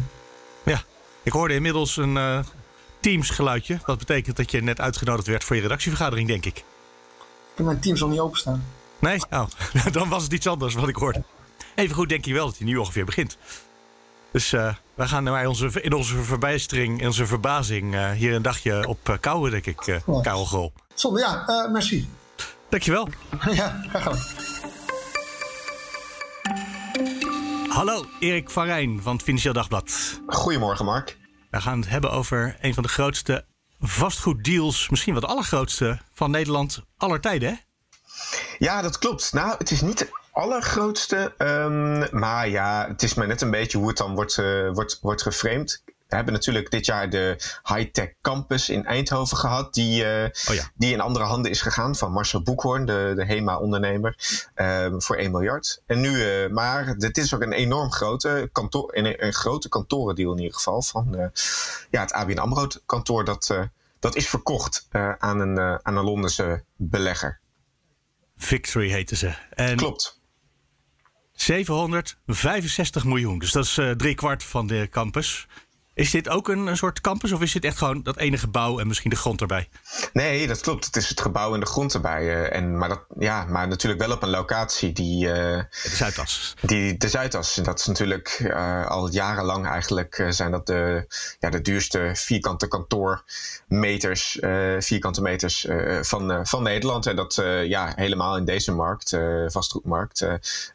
Ja, 0.63 0.83
ik 1.23 1.33
hoorde 1.33 1.55
inmiddels 1.55 1.97
een 1.97 2.17
uh, 2.17 2.39
Teams 3.01 3.31
geluidje. 3.31 3.81
Dat 3.85 3.99
betekent 3.99 4.37
dat 4.37 4.51
je 4.51 4.63
net 4.63 4.81
uitgenodigd 4.81 5.27
werd 5.27 5.45
voor 5.45 5.57
je 5.57 5.63
redactievergadering, 5.63 6.29
denk 6.29 6.45
ik. 6.45 6.57
Ik 6.57 6.65
heb 7.55 7.67
mijn 7.67 7.81
Teams 7.81 8.03
al 8.03 8.09
niet 8.09 8.21
openstaan. 8.21 8.65
Nee? 8.99 9.21
Oh, 9.31 9.47
dan 9.93 10.09
was 10.09 10.23
het 10.23 10.33
iets 10.33 10.47
anders 10.47 10.75
wat 10.75 10.89
ik 10.89 10.97
hoorde. 10.97 11.23
Even 11.75 11.95
goed 11.95 12.09
denk 12.09 12.25
je 12.25 12.33
wel 12.33 12.47
dat 12.47 12.57
hij 12.57 12.67
nu 12.67 12.77
ongeveer 12.77 13.05
begint. 13.05 13.37
Dus 14.33 14.53
uh, 14.53 14.75
wij 14.95 15.07
gaan 15.07 15.25
bij 15.25 15.47
onze, 15.47 15.83
in 15.83 15.93
onze 15.93 16.23
verbijstering, 16.23 17.01
in 17.01 17.07
onze 17.07 17.27
verbazing, 17.27 17.95
uh, 17.95 18.11
hier 18.11 18.35
een 18.35 18.43
dagje 18.43 18.89
op 18.89 19.09
uh, 19.09 19.17
kouwen, 19.21 19.51
denk 19.51 19.67
ik, 19.67 19.87
uh, 19.87 19.97
Karel 20.23 20.45
Grol. 20.45 20.73
Zonde, 20.95 21.21
ja, 21.21 21.69
merci. 21.73 22.09
Dankjewel. 22.71 23.09
ja, 23.53 23.83
graag 23.89 24.03
gedaan. 24.03 24.19
Hallo, 27.69 28.05
Erik 28.21 28.51
van 28.51 28.65
Rijn 28.65 29.03
van 29.03 29.13
het 29.13 29.23
Financieel 29.23 29.53
Dagblad. 29.55 30.21
Goedemorgen, 30.27 30.85
Mark. 30.85 31.19
We 31.51 31.61
gaan 31.61 31.81
het 31.81 31.89
hebben 31.89 32.11
over 32.11 32.57
een 32.61 32.75
van 32.75 32.83
de 32.83 32.89
grootste 32.89 33.45
vastgoeddeals, 33.81 34.89
misschien 34.89 35.13
wel 35.13 35.23
de 35.23 35.29
allergrootste 35.29 35.99
van 36.15 36.31
Nederland 36.31 36.83
aller 36.97 37.21
tijden, 37.21 37.49
hè? 37.49 37.55
Ja, 38.59 38.83
dat 38.83 38.99
klopt. 38.99 39.33
Nou, 39.33 39.55
het 39.59 39.71
is 39.71 39.81
niet 39.81 39.99
de 39.99 40.09
allergrootste. 40.33 41.35
Um, 41.39 42.19
maar 42.19 42.49
ja, 42.49 42.87
het 42.89 43.03
is 43.03 43.15
maar 43.15 43.27
net 43.27 43.41
een 43.41 43.51
beetje 43.51 43.79
hoe 43.79 43.89
het 43.89 43.97
dan 43.97 44.15
wordt, 44.15 44.37
uh, 44.37 44.71
wordt, 44.73 44.99
wordt 45.03 45.23
geframed. 45.23 45.83
We 46.11 46.17
hebben 46.17 46.35
natuurlijk 46.35 46.71
dit 46.71 46.87
jaar 46.87 47.11
de 47.11 47.37
High-Tech 47.65 48.15
Campus 48.23 48.69
in 48.69 48.85
Eindhoven 48.85 49.37
gehad. 49.37 49.75
Die, 49.75 50.05
uh, 50.05 50.25
oh 50.49 50.55
ja. 50.55 50.71
die 50.75 50.93
in 50.93 51.01
andere 51.01 51.25
handen 51.25 51.51
is 51.51 51.63
gegaan 51.63 51.97
van 51.97 52.13
Marcel 52.13 52.43
Boekhoorn, 52.43 52.87
de, 52.87 53.13
de 53.17 53.25
HEMA-ondernemer, 53.25 54.17
um, 54.55 55.03
voor 55.03 55.17
1 55.17 55.31
miljard. 55.31 55.83
En 55.87 56.01
nu, 56.01 56.11
uh, 56.11 56.51
maar 56.51 56.97
dit 56.99 57.19
is 57.19 57.35
ook 57.35 57.43
een 57.43 57.53
enorm 57.53 57.93
grote, 57.93 58.49
kantoor, 58.53 58.97
een, 58.97 59.25
een 59.25 59.33
grote 59.33 59.69
kantorendeal 59.69 60.33
in 60.33 60.39
ieder 60.39 60.55
geval. 60.55 60.83
Van 60.83 61.15
uh, 61.15 61.27
ja, 61.91 62.01
het 62.01 62.13
ABN 62.13 62.39
AMRO-kantoor 62.39 63.25
dat, 63.25 63.55
dat 63.99 64.17
is 64.17 64.29
verkocht 64.29 64.89
aan, 65.19 65.41
een, 65.41 65.59
aan 65.83 65.97
een 65.97 66.05
Londense 66.05 66.65
belegger. 66.77 67.41
Victory 68.37 68.91
heten 68.91 69.17
ze. 69.17 69.35
En 69.51 69.77
Klopt. 69.77 70.21
765 71.33 73.05
miljoen. 73.05 73.39
Dus 73.39 73.53
dat 73.53 73.65
is 73.65 73.77
uh, 73.77 73.91
drie 73.91 74.15
kwart 74.15 74.45
van 74.45 74.67
de 74.67 74.89
campus. 74.91 75.47
Is 76.01 76.11
dit 76.11 76.29
ook 76.29 76.49
een, 76.49 76.67
een, 76.67 76.77
soort 76.77 77.01
campus 77.01 77.33
of 77.33 77.41
is 77.41 77.53
dit 77.53 77.65
echt 77.65 77.79
gewoon 77.79 78.03
dat 78.03 78.17
ene 78.17 78.39
gebouw 78.39 78.79
en 78.79 78.87
misschien 78.87 79.11
de 79.11 79.17
grond 79.17 79.41
erbij? 79.41 79.69
Nee, 80.13 80.47
dat 80.47 80.61
klopt. 80.61 80.85
Het 80.85 80.97
is 80.97 81.09
het 81.09 81.21
gebouw 81.21 81.55
en 81.55 81.61
de 81.61 81.67
grond 81.67 81.95
erbij. 81.95 82.23
Uh, 82.23 82.57
en, 82.57 82.79
maar, 82.79 82.89
dat, 82.89 83.01
ja, 83.19 83.45
maar 83.45 83.69
natuurlijk 83.69 84.01
wel 84.01 84.13
op 84.13 84.23
een 84.23 84.31
locatie 84.31 84.93
die. 84.93 85.27
Uh, 85.27 85.33
de 85.33 85.67
Zuidas. 85.83 86.55
Die, 86.61 86.97
de 86.97 87.09
Zuidas. 87.09 87.55
Dat 87.55 87.79
is 87.79 87.87
natuurlijk 87.87 88.39
uh, 88.43 88.87
al 88.87 89.11
jarenlang 89.11 89.67
eigenlijk 89.67 90.27
zijn 90.29 90.51
dat 90.51 90.67
de, 90.67 91.07
ja, 91.39 91.51
de 91.51 91.61
duurste 91.61 92.11
vierkante 92.15 92.69
kantoormeters, 92.69 94.39
vierkante 94.79 95.23
meters 95.23 95.67
van, 96.01 96.47
van 96.47 96.63
Nederland. 96.63 97.07
En 97.07 97.17
dat 97.17 97.35
ja, 97.65 97.93
helemaal 97.97 98.37
in 98.37 98.45
deze 98.45 98.73
markt, 98.73 99.17
vastgoedmarkt, 99.47 100.21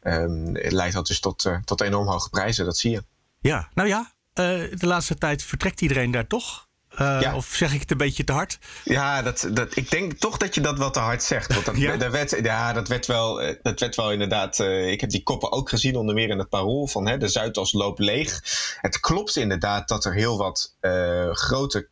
um, 0.03 0.51
leidt 0.51 0.93
dat 0.93 1.07
dus 1.07 1.19
tot, 1.19 1.51
tot 1.65 1.81
enorm 1.81 2.07
hoge 2.07 2.29
prijzen. 2.29 2.65
Dat 2.65 2.77
zie 2.77 2.91
je. 2.91 3.03
Ja, 3.39 3.69
nou 3.73 3.87
ja, 3.87 4.13
de 4.35 4.77
laatste 4.79 5.15
tijd 5.15 5.43
vertrekt 5.43 5.81
iedereen 5.81 6.11
daar 6.11 6.27
toch? 6.27 6.67
Uh, 7.01 7.17
ja. 7.21 7.35
Of 7.35 7.45
zeg 7.45 7.73
ik 7.73 7.79
het 7.79 7.91
een 7.91 7.97
beetje 7.97 8.23
te 8.23 8.31
hard? 8.31 8.59
Ja, 8.83 9.21
dat, 9.21 9.49
dat, 9.51 9.75
ik 9.75 9.91
denk 9.91 10.13
toch 10.13 10.37
dat 10.37 10.55
je 10.55 10.61
dat 10.61 10.77
wat 10.77 10.93
te 10.93 10.99
hard 10.99 11.23
zegt. 11.23 11.53
Want 11.53 11.65
dat, 11.65 11.77
ja? 11.81 11.97
dat, 11.97 12.11
werd, 12.11 12.39
ja, 12.43 12.73
dat, 12.73 12.87
werd 12.87 13.05
wel, 13.05 13.41
dat 13.61 13.79
werd 13.79 13.95
wel 13.95 14.11
inderdaad. 14.11 14.59
Uh, 14.59 14.91
ik 14.91 15.01
heb 15.01 15.09
die 15.09 15.23
koppen 15.23 15.51
ook 15.51 15.69
gezien, 15.69 15.95
onder 15.95 16.15
meer 16.15 16.29
in 16.29 16.39
het 16.39 16.49
parool 16.49 16.87
van 16.87 17.07
hè, 17.07 17.17
de 17.17 17.27
Zuidas 17.27 17.73
loopt 17.73 17.99
leeg. 17.99 18.41
Het 18.81 18.99
klopt 18.99 19.35
inderdaad 19.35 19.87
dat 19.87 20.05
er 20.05 20.13
heel 20.13 20.37
wat 20.37 20.75
uh, 20.81 21.31
grote 21.31 21.89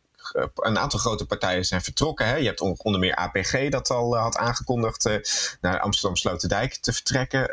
een 0.54 0.78
aantal 0.78 0.98
grote 0.98 1.26
partijen 1.26 1.64
zijn 1.64 1.82
vertrokken. 1.82 2.26
Hè. 2.26 2.36
Je 2.36 2.46
hebt 2.46 2.60
onder 2.60 3.00
meer 3.00 3.14
APG 3.14 3.68
dat 3.68 3.90
al 3.90 4.16
had 4.16 4.36
aangekondigd 4.36 5.10
naar 5.60 5.80
Amsterdam 5.80 6.16
Sloterdijk 6.16 6.74
te 6.74 6.92
vertrekken. 6.92 7.48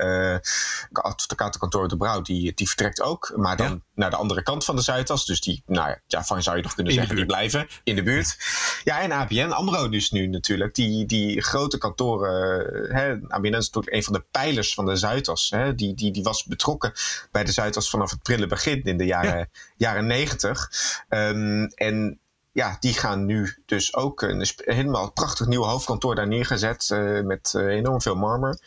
advocatenkantoor 0.91 1.87
De 1.87 1.97
Brouw 1.97 2.21
die, 2.21 2.53
die 2.53 2.67
vertrekt 2.67 3.01
ook, 3.01 3.33
maar 3.35 3.57
dan 3.57 3.83
naar 4.01 4.09
de 4.09 4.15
andere 4.15 4.43
kant 4.43 4.65
van 4.65 4.75
de 4.75 4.81
Zuidas. 4.81 5.25
Dus 5.25 5.41
die, 5.41 5.63
nou 5.65 5.95
ja, 6.07 6.23
van 6.23 6.43
zou 6.43 6.57
je 6.57 6.63
nog 6.63 6.73
kunnen 6.73 6.93
zeggen, 6.93 7.15
die 7.15 7.25
blijven 7.25 7.67
in 7.83 7.95
de 7.95 8.03
buurt. 8.03 8.37
Ja, 8.83 9.01
en 9.01 9.11
ABN 9.11 9.51
AMRO 9.51 9.89
dus 9.89 10.11
nu 10.11 10.27
natuurlijk. 10.27 10.75
Die, 10.75 11.05
die 11.05 11.41
grote 11.41 11.77
kantoren, 11.77 12.95
hè, 12.95 13.17
ABN 13.27 13.45
is 13.45 13.69
natuurlijk 13.69 13.95
een 13.95 14.03
van 14.03 14.13
de 14.13 14.25
pijlers 14.31 14.73
van 14.73 14.85
de 14.85 14.95
Zuidas. 14.95 15.49
Hè. 15.49 15.75
Die, 15.75 15.93
die, 15.93 16.11
die 16.11 16.23
was 16.23 16.45
betrokken 16.45 16.91
bij 17.31 17.43
de 17.43 17.51
Zuidas 17.51 17.89
vanaf 17.89 18.11
het 18.11 18.21
prille 18.21 18.47
begin 18.47 18.83
in 18.83 18.97
de 18.97 19.05
jaren, 19.05 19.49
jaren 19.77 20.07
90. 20.07 20.69
Um, 21.09 21.65
en 21.65 22.19
ja, 22.53 22.77
die 22.79 22.93
gaan 22.93 23.25
nu 23.25 23.55
dus 23.65 23.95
ook 23.95 24.21
een, 24.21 24.47
helemaal 24.55 25.11
prachtig 25.11 25.47
nieuw 25.47 25.63
hoofdkantoor 25.63 26.15
daar 26.15 26.27
neergezet 26.27 26.89
uh, 26.93 27.21
met 27.21 27.53
uh, 27.57 27.65
enorm 27.65 28.01
veel 28.01 28.15
marmer. 28.15 28.59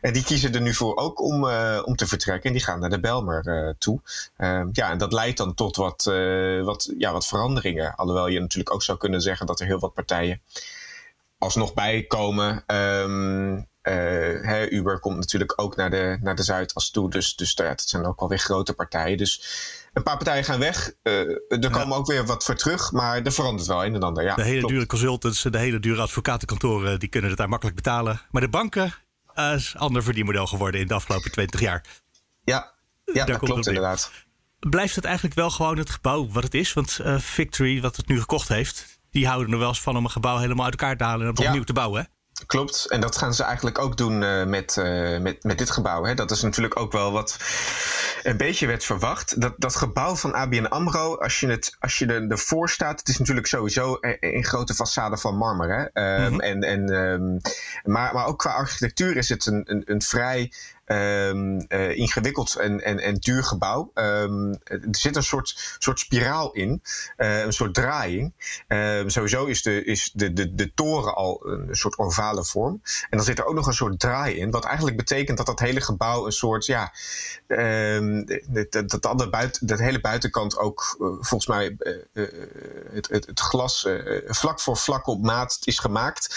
En 0.00 0.12
die 0.12 0.24
kiezen 0.24 0.54
er 0.54 0.60
nu 0.60 0.74
voor 0.74 0.96
ook 0.96 1.20
om, 1.20 1.44
uh, 1.44 1.82
om 1.84 1.96
te 1.96 2.06
vertrekken. 2.06 2.44
En 2.44 2.52
die 2.52 2.64
gaan 2.64 2.80
naar 2.80 2.90
de 2.90 3.00
Belmer 3.00 3.74
toe. 3.78 4.00
Ehm, 4.36 4.68
ja, 4.72 4.90
en 4.90 4.98
dat 4.98 5.12
leidt 5.12 5.38
dan 5.38 5.54
tot 5.54 5.76
wat, 5.76 6.04
wat, 6.62 6.92
ja, 6.98 7.12
wat 7.12 7.26
veranderingen. 7.26 7.94
Alhoewel 7.94 8.28
je 8.28 8.40
natuurlijk 8.40 8.74
ook 8.74 8.82
zou 8.82 8.98
kunnen 8.98 9.20
zeggen 9.20 9.46
dat 9.46 9.60
er 9.60 9.66
heel 9.66 9.78
wat 9.78 9.94
partijen 9.94 10.40
alsnog 11.38 11.74
bijkomen. 11.74 12.64
Um, 12.66 13.68
uh, 13.88 14.72
Uber 14.72 15.00
komt 15.00 15.16
natuurlijk 15.16 15.52
ook 15.56 15.76
naar 15.76 15.90
de, 15.90 16.18
naar 16.20 16.34
de 16.34 16.42
Zuidas 16.42 16.90
toe. 16.90 17.10
Dus, 17.10 17.34
dus 17.34 17.52
ja, 17.52 17.68
dat 17.68 17.80
zijn 17.80 18.06
ook 18.06 18.20
alweer 18.20 18.38
grote 18.38 18.74
partijen. 18.74 19.16
Dus 19.16 19.42
een 19.92 20.02
paar 20.02 20.16
partijen 20.16 20.44
gaan 20.44 20.58
weg. 20.58 20.92
Uh, 21.02 21.12
er 21.48 21.70
komen 21.70 21.96
ook 21.96 22.06
weer 22.06 22.26
wat 22.26 22.44
voor 22.44 22.54
terug. 22.54 22.92
Maar 22.92 23.22
er 23.22 23.32
verandert 23.32 23.68
wel 23.68 23.84
een 23.84 23.94
en 23.94 24.02
ander. 24.02 24.24
Ja, 24.24 24.34
de 24.34 24.42
hele 24.42 24.66
dure 24.66 24.86
consultants, 24.86 25.42
de 25.42 25.58
hele 25.58 25.80
dure 25.80 26.00
advocatenkantoren... 26.00 26.98
die 26.98 27.08
kunnen 27.08 27.30
het 27.30 27.38
daar 27.38 27.48
makkelijk 27.48 27.76
betalen. 27.76 28.20
Maar 28.30 28.42
de 28.42 28.48
banken 28.48 28.94
uh, 29.34 29.52
is 29.54 29.72
een 29.74 29.80
ander 29.80 30.02
verdienmodel 30.02 30.46
geworden 30.46 30.80
in 30.80 30.86
de 30.86 30.94
afgelopen 30.94 31.30
20 31.30 31.60
jaar. 31.60 31.84
Ja, 32.44 32.72
ja 33.04 33.24
dat 33.24 33.38
klopt 33.38 33.66
inderdaad. 33.66 34.12
Blijft 34.58 34.94
het 34.94 35.04
eigenlijk 35.04 35.34
wel 35.34 35.50
gewoon 35.50 35.78
het 35.78 35.90
gebouw 35.90 36.28
wat 36.28 36.42
het 36.42 36.54
is? 36.54 36.72
Want 36.72 37.00
Victory, 37.18 37.80
wat 37.80 37.96
het 37.96 38.08
nu 38.08 38.20
gekocht 38.20 38.48
heeft... 38.48 39.00
die 39.10 39.26
houden 39.26 39.52
er 39.52 39.58
wel 39.58 39.68
eens 39.68 39.80
van 39.80 39.96
om 39.96 40.04
een 40.04 40.10
gebouw 40.10 40.38
helemaal 40.38 40.64
uit 40.64 40.80
elkaar 40.80 40.96
te 40.96 41.04
halen... 41.04 41.26
en 41.26 41.46
opnieuw 41.46 41.64
te 41.64 41.72
bouwen, 41.72 42.00
hè? 42.00 42.15
Klopt, 42.46 42.86
en 42.88 43.00
dat 43.00 43.16
gaan 43.16 43.34
ze 43.34 43.42
eigenlijk 43.42 43.78
ook 43.78 43.96
doen 43.96 44.22
uh, 44.22 44.44
met, 44.44 44.76
uh, 44.78 45.18
met, 45.18 45.44
met 45.44 45.58
dit 45.58 45.70
gebouw. 45.70 46.04
Hè. 46.04 46.14
Dat 46.14 46.30
is 46.30 46.42
natuurlijk 46.42 46.80
ook 46.80 46.92
wel 46.92 47.12
wat 47.12 47.36
een 48.22 48.36
beetje 48.36 48.66
werd 48.66 48.84
verwacht. 48.84 49.40
Dat, 49.40 49.54
dat 49.56 49.76
gebouw 49.76 50.16
van 50.16 50.32
ABN 50.32 50.64
AMRO, 50.64 51.16
als 51.16 51.40
je, 51.40 51.46
het, 51.46 51.76
als 51.80 51.98
je 51.98 52.06
er, 52.06 52.30
ervoor 52.30 52.70
staat... 52.70 52.98
het 52.98 53.08
is 53.08 53.18
natuurlijk 53.18 53.46
sowieso 53.46 53.98
een, 54.00 54.44
grote 54.44 54.74
façade 54.74 55.20
van 55.20 55.36
marmer. 55.36 55.90
Hè. 55.92 56.14
Um, 56.16 56.22
mm-hmm. 56.22 56.40
en, 56.40 56.60
en, 56.60 56.92
um, 56.92 57.40
maar, 57.84 58.14
maar 58.14 58.26
ook 58.26 58.38
qua 58.38 58.50
architectuur 58.50 59.16
is 59.16 59.28
het 59.28 59.46
een, 59.46 59.62
een, 59.64 59.82
een 59.84 60.02
vrij 60.02 60.52
um, 60.86 61.64
uh, 61.68 61.96
ingewikkeld 61.96 62.56
en, 62.56 62.84
en, 62.84 62.98
en 62.98 63.14
duur 63.14 63.44
gebouw. 63.44 63.90
Um, 63.94 64.58
er 64.64 64.80
zit 64.90 65.16
een 65.16 65.22
soort, 65.22 65.76
soort 65.78 65.98
spiraal 65.98 66.52
in, 66.52 66.82
uh, 67.16 67.40
een 67.40 67.52
soort 67.52 67.74
draaiing. 67.74 68.32
Um, 68.68 69.10
sowieso 69.10 69.44
is, 69.44 69.62
de, 69.62 69.84
is 69.84 70.10
de, 70.14 70.32
de, 70.32 70.54
de 70.54 70.74
toren 70.74 71.14
al 71.14 71.46
een 71.46 71.76
soort 71.76 71.98
ovale 71.98 72.44
vorm. 72.44 72.80
En 73.10 73.16
dan 73.16 73.26
zit 73.26 73.38
er 73.38 73.44
ook 73.44 73.54
nog 73.54 73.66
een 73.66 73.72
soort 73.72 74.00
draai 74.00 74.36
in, 74.36 74.50
wat 74.50 74.64
eigenlijk 74.64 74.96
betekent 74.96 75.36
dat 75.36 75.46
dat 75.46 75.60
hele 75.60 75.80
gebouw 75.80 76.26
een 76.26 76.32
soort, 76.32 76.66
ja, 76.66 76.92
dat, 77.46 78.88
dat, 78.88 79.02
dat, 79.02 79.30
buiten, 79.30 79.66
dat 79.66 79.78
hele 79.78 80.00
buitenkant 80.00 80.58
ook 80.58 80.96
uh, 81.00 81.08
volgens 81.08 81.46
mij 81.46 81.76
het, 82.12 83.08
het, 83.08 83.26
het, 83.26 83.40
glas 83.40 83.88
vlak 84.26 84.60
voor 84.60 84.76
vlak 84.76 85.06
op 85.06 85.22
maat 85.22 85.58
is 85.64 85.78
gemaakt. 85.78 86.36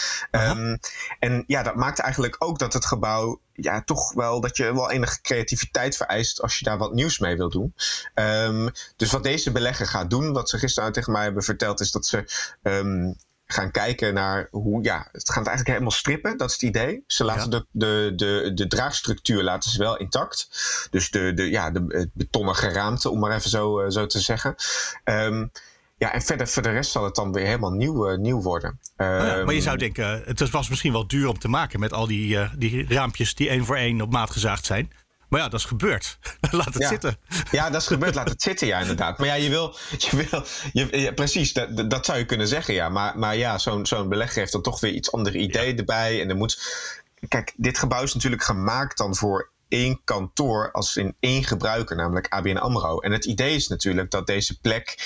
en 1.19 1.43
ja, 1.47 1.63
dat 1.63 1.75
maakt 1.75 1.99
eigenlijk 1.99 2.35
ook 2.39 2.59
dat 2.59 2.73
het 2.73 2.85
gebouw 2.85 3.39
ja, 3.61 3.83
toch 3.83 4.13
wel 4.13 4.41
dat 4.41 4.57
je 4.57 4.73
wel 4.73 4.91
enige 4.91 5.21
creativiteit 5.21 5.97
vereist 5.97 6.41
als 6.41 6.59
je 6.59 6.65
daar 6.65 6.77
wat 6.77 6.93
nieuws 6.93 7.19
mee 7.19 7.37
wil 7.37 7.49
doen. 7.49 7.73
Um, 8.15 8.71
dus 8.95 9.11
wat 9.11 9.23
deze 9.23 9.51
belegger 9.51 9.87
gaat 9.87 10.09
doen, 10.09 10.33
wat 10.33 10.49
ze 10.49 10.57
gisteren 10.57 10.91
tegen 10.91 11.11
mij 11.11 11.23
hebben 11.23 11.43
verteld, 11.43 11.79
is 11.79 11.91
dat 11.91 12.05
ze 12.05 12.23
um, 12.63 13.15
gaan 13.45 13.71
kijken 13.71 14.13
naar 14.13 14.47
hoe, 14.51 14.83
ja, 14.83 15.07
het 15.11 15.29
gaat 15.29 15.35
eigenlijk 15.35 15.67
helemaal 15.67 15.91
strippen, 15.91 16.37
dat 16.37 16.47
is 16.47 16.53
het 16.53 16.61
idee. 16.61 17.03
Ze 17.07 17.23
laten 17.23 17.49
de, 17.49 17.65
de, 17.71 18.13
de, 18.15 18.51
de 18.53 18.67
draagstructuur 18.67 19.43
laten 19.43 19.71
ze 19.71 19.77
wel 19.77 19.97
intact. 19.97 20.47
Dus 20.91 21.11
de, 21.11 21.33
de, 21.33 21.49
ja, 21.49 21.71
de, 21.71 21.85
het 21.87 22.09
betonnen 22.13 22.55
geraamte, 22.55 23.09
om 23.09 23.19
maar 23.19 23.35
even 23.35 23.49
zo, 23.49 23.81
uh, 23.81 23.89
zo 23.89 24.05
te 24.05 24.19
zeggen. 24.19 24.55
Um, 25.03 25.51
ja, 25.99 26.13
en 26.13 26.21
verder 26.21 26.47
voor 26.47 26.61
de 26.61 26.69
rest 26.69 26.91
zal 26.91 27.03
het 27.03 27.15
dan 27.15 27.31
weer 27.31 27.45
helemaal 27.45 27.71
nieuw, 27.71 28.11
uh, 28.11 28.17
nieuw 28.17 28.41
worden. 28.41 28.79
Ja, 28.97 29.43
maar 29.45 29.53
je 29.53 29.61
zou 29.61 29.77
ehm, 29.77 29.93
denken, 29.93 30.21
het 30.25 30.49
was 30.49 30.69
misschien 30.69 30.91
wel 30.91 31.07
duur 31.07 31.27
om 31.27 31.39
te 31.39 31.47
maken 31.47 31.79
met 31.79 31.93
al 31.93 32.07
die, 32.07 32.35
uh, 32.35 32.51
die 32.57 32.85
raampjes 32.87 33.35
die 33.35 33.49
één 33.49 33.65
voor 33.65 33.75
één 33.75 34.01
op 34.01 34.11
maat 34.11 34.29
gezaagd 34.29 34.65
zijn. 34.65 34.91
Maar 35.29 35.39
ja, 35.39 35.49
dat 35.49 35.59
is 35.59 35.65
gebeurd. 35.65 36.19
Laat 36.51 36.73
het 36.73 36.83
ja. 36.83 36.87
zitten. 36.87 37.17
Ja, 37.51 37.69
dat 37.69 37.81
is 37.81 37.87
gebeurd. 37.87 38.15
Laat 38.15 38.29
het 38.29 38.41
zitten, 38.49 38.67
ja, 38.67 38.79
inderdaad. 38.79 39.17
Maar 39.17 39.27
ja, 39.27 39.33
je 39.33 39.49
wil. 39.49 39.75
Je 40.09 40.27
wil 40.29 40.45
je, 40.73 40.99
ja, 41.01 41.11
precies, 41.11 41.53
dat, 41.53 41.89
dat 41.89 42.05
zou 42.05 42.17
je 42.17 42.25
kunnen 42.25 42.47
zeggen, 42.47 42.73
ja. 42.73 42.89
Maar, 42.89 43.19
maar 43.19 43.37
ja, 43.37 43.57
zo'n 43.57 43.85
zo'n 43.85 44.09
belegger 44.09 44.39
heeft 44.39 44.51
dan 44.51 44.61
toch 44.61 44.79
weer 44.79 44.91
iets 44.91 45.11
andere 45.11 45.37
ideeën 45.37 45.77
erbij. 45.77 46.21
En 46.21 46.29
er 46.29 46.35
moet. 46.35 46.59
Kijk, 47.27 47.53
dit 47.57 47.77
gebouw 47.77 48.03
is 48.03 48.13
natuurlijk 48.13 48.43
gemaakt 48.43 48.97
dan 48.97 49.15
voor 49.15 49.51
één 49.67 50.01
kantoor 50.03 50.71
als 50.71 50.95
in 50.95 51.15
één 51.19 51.43
gebruiker, 51.43 51.95
namelijk 51.95 52.27
ABN 52.27 52.57
AMRO. 52.57 52.99
En 52.99 53.11
het 53.11 53.25
idee 53.25 53.55
is 53.55 53.67
natuurlijk 53.67 54.11
dat 54.11 54.27
deze 54.27 54.59
plek 54.59 54.97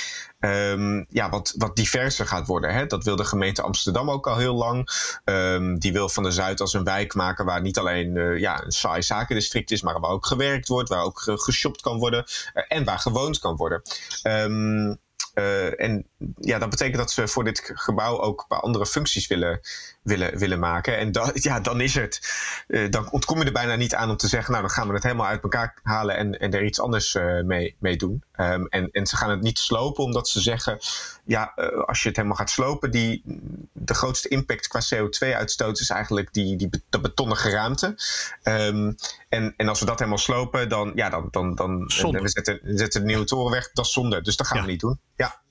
um, 0.45 1.05
ja, 1.09 1.29
wat, 1.29 1.53
wat 1.57 1.75
diverser 1.75 2.27
gaat 2.27 2.47
worden. 2.47 2.73
Hè? 2.73 2.85
Dat 2.85 3.03
wil 3.03 3.15
de 3.15 3.25
gemeente 3.25 3.61
Amsterdam 3.61 4.09
ook 4.09 4.27
al 4.27 4.37
heel 4.37 4.55
lang. 4.55 4.89
Um, 5.25 5.79
die 5.79 5.93
wil 5.93 6.09
van 6.09 6.23
de 6.23 6.31
Zuid 6.31 6.61
als 6.61 6.73
een 6.73 6.83
wijk 6.83 7.13
maken 7.13 7.45
waar 7.45 7.61
niet 7.61 7.77
alleen 7.77 8.15
uh, 8.15 8.39
ja, 8.39 8.63
een 8.63 8.71
saai 8.71 9.01
zakendistrict 9.01 9.71
is, 9.71 9.81
maar 9.81 9.99
waar 9.99 10.11
ook 10.11 10.25
gewerkt 10.25 10.67
wordt, 10.67 10.89
waar 10.89 11.03
ook 11.03 11.21
geshopt 11.25 11.81
kan 11.81 11.97
worden 11.97 12.25
uh, 12.53 12.63
en 12.67 12.83
waar 12.83 12.99
gewoond 12.99 13.39
kan 13.39 13.55
worden. 13.55 13.81
Um, 14.23 14.99
uh, 15.33 15.81
en 15.81 16.07
ja, 16.39 16.59
dat 16.59 16.69
betekent 16.69 16.97
dat 16.97 17.11
ze 17.11 17.27
voor 17.27 17.43
dit 17.43 17.71
gebouw 17.73 18.19
ook 18.19 18.39
een 18.41 18.47
paar 18.47 18.61
andere 18.61 18.85
functies 18.85 19.27
willen, 19.27 19.59
willen, 20.03 20.37
willen 20.37 20.59
maken. 20.59 20.97
En 20.97 21.11
da, 21.11 21.31
ja, 21.33 21.59
dan 21.59 21.81
is 21.81 21.95
het. 21.95 22.21
Uh, 22.67 22.89
dan 22.89 23.11
ontkom 23.11 23.39
je 23.39 23.45
er 23.45 23.51
bijna 23.51 23.75
niet 23.75 23.95
aan 23.95 24.09
om 24.09 24.17
te 24.17 24.27
zeggen, 24.27 24.51
nou 24.51 24.63
dan 24.63 24.73
gaan 24.73 24.87
we 24.87 24.93
het 24.93 25.03
helemaal 25.03 25.27
uit 25.27 25.43
elkaar 25.43 25.79
halen 25.83 26.17
en, 26.17 26.39
en 26.39 26.53
er 26.53 26.65
iets 26.65 26.79
anders 26.79 27.15
uh, 27.15 27.41
mee, 27.41 27.75
mee 27.79 27.95
doen. 27.95 28.23
Um, 28.37 28.67
en, 28.67 28.91
en 28.91 29.07
ze 29.07 29.17
gaan 29.17 29.29
het 29.29 29.41
niet 29.41 29.59
slopen, 29.59 30.03
omdat 30.03 30.27
ze 30.27 30.41
zeggen, 30.41 30.77
ja, 31.25 31.53
als 31.85 32.01
je 32.01 32.07
het 32.07 32.17
helemaal 32.17 32.37
gaat 32.37 32.49
slopen, 32.49 32.91
die, 32.91 33.23
de 33.71 33.93
grootste 33.93 34.27
impact 34.27 34.67
qua 34.67 34.81
CO2-uitstoot 34.95 35.79
is 35.79 35.89
eigenlijk 35.89 36.33
die, 36.33 36.57
die, 36.57 36.69
dat 36.89 37.01
betonnen 37.01 37.37
geraamte. 37.37 37.95
Um, 38.43 38.95
en, 39.29 39.53
en 39.57 39.67
als 39.67 39.79
we 39.79 39.85
dat 39.85 39.97
helemaal 39.99 40.19
slopen, 40.19 40.69
dan, 40.69 40.91
ja, 40.95 41.09
dan, 41.09 41.27
dan, 41.31 41.55
dan 41.55 41.85
we 41.85 42.29
zetten, 42.29 42.59
zetten 42.63 43.01
de 43.01 43.07
nieuwe 43.07 43.25
toren 43.25 43.51
weg, 43.51 43.71
dat 43.71 43.85
is 43.85 43.91
zonde. 43.91 44.21
Dus 44.21 44.35
dat 44.35 44.47
gaan 44.47 44.57
ja. 44.57 44.63
we 44.65 44.71
niet 44.71 44.79
doen. 44.79 44.99
Ja. 45.15 45.41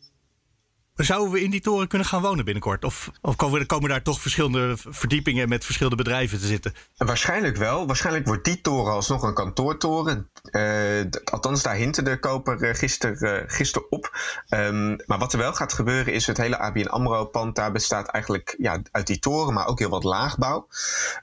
Zouden 0.95 1.33
we 1.33 1.43
in 1.43 1.51
die 1.51 1.61
toren 1.61 1.89
kunnen 1.89 2.09
gaan 2.09 2.23
wonen 2.23 2.45
binnenkort? 2.45 2.85
Of, 2.85 3.11
of 3.21 3.37
komen, 3.37 3.67
komen, 3.67 3.89
daar 3.89 4.03
toch 4.03 4.21
verschillende 4.21 4.75
verdiepingen 4.77 5.49
met 5.49 5.65
verschillende 5.65 5.97
bedrijven 5.97 6.39
te 6.39 6.47
zitten? 6.47 6.75
Waarschijnlijk 6.97 7.57
wel. 7.57 7.87
Waarschijnlijk 7.87 8.27
wordt 8.27 8.45
die 8.45 8.61
toren 8.61 8.93
alsnog 8.93 9.23
een 9.23 9.35
kantoortoren. 9.35 10.31
Uh, 10.51 11.01
althans, 11.25 11.63
daar 11.63 11.75
hinten 11.75 12.05
de 12.05 12.19
koper 12.19 12.63
uh, 12.63 12.75
gisteren 12.75 13.43
uh, 13.43 13.43
gister 13.47 13.89
op. 13.89 14.19
Um, 14.49 14.97
maar 15.07 15.19
wat 15.19 15.33
er 15.33 15.39
wel 15.39 15.53
gaat 15.53 15.73
gebeuren 15.73 16.13
is 16.13 16.27
het 16.27 16.37
hele 16.37 16.59
ABN 16.59 16.87
AMRO-pand. 16.87 17.57
Daar 17.57 17.73
bestaat 17.73 18.09
eigenlijk 18.09 18.55
ja, 18.59 18.83
uit 18.91 19.07
die 19.07 19.19
toren, 19.19 19.55
maar 19.55 19.67
ook 19.67 19.79
heel 19.79 19.89
wat 19.89 20.05
laagbouw. 20.05 20.67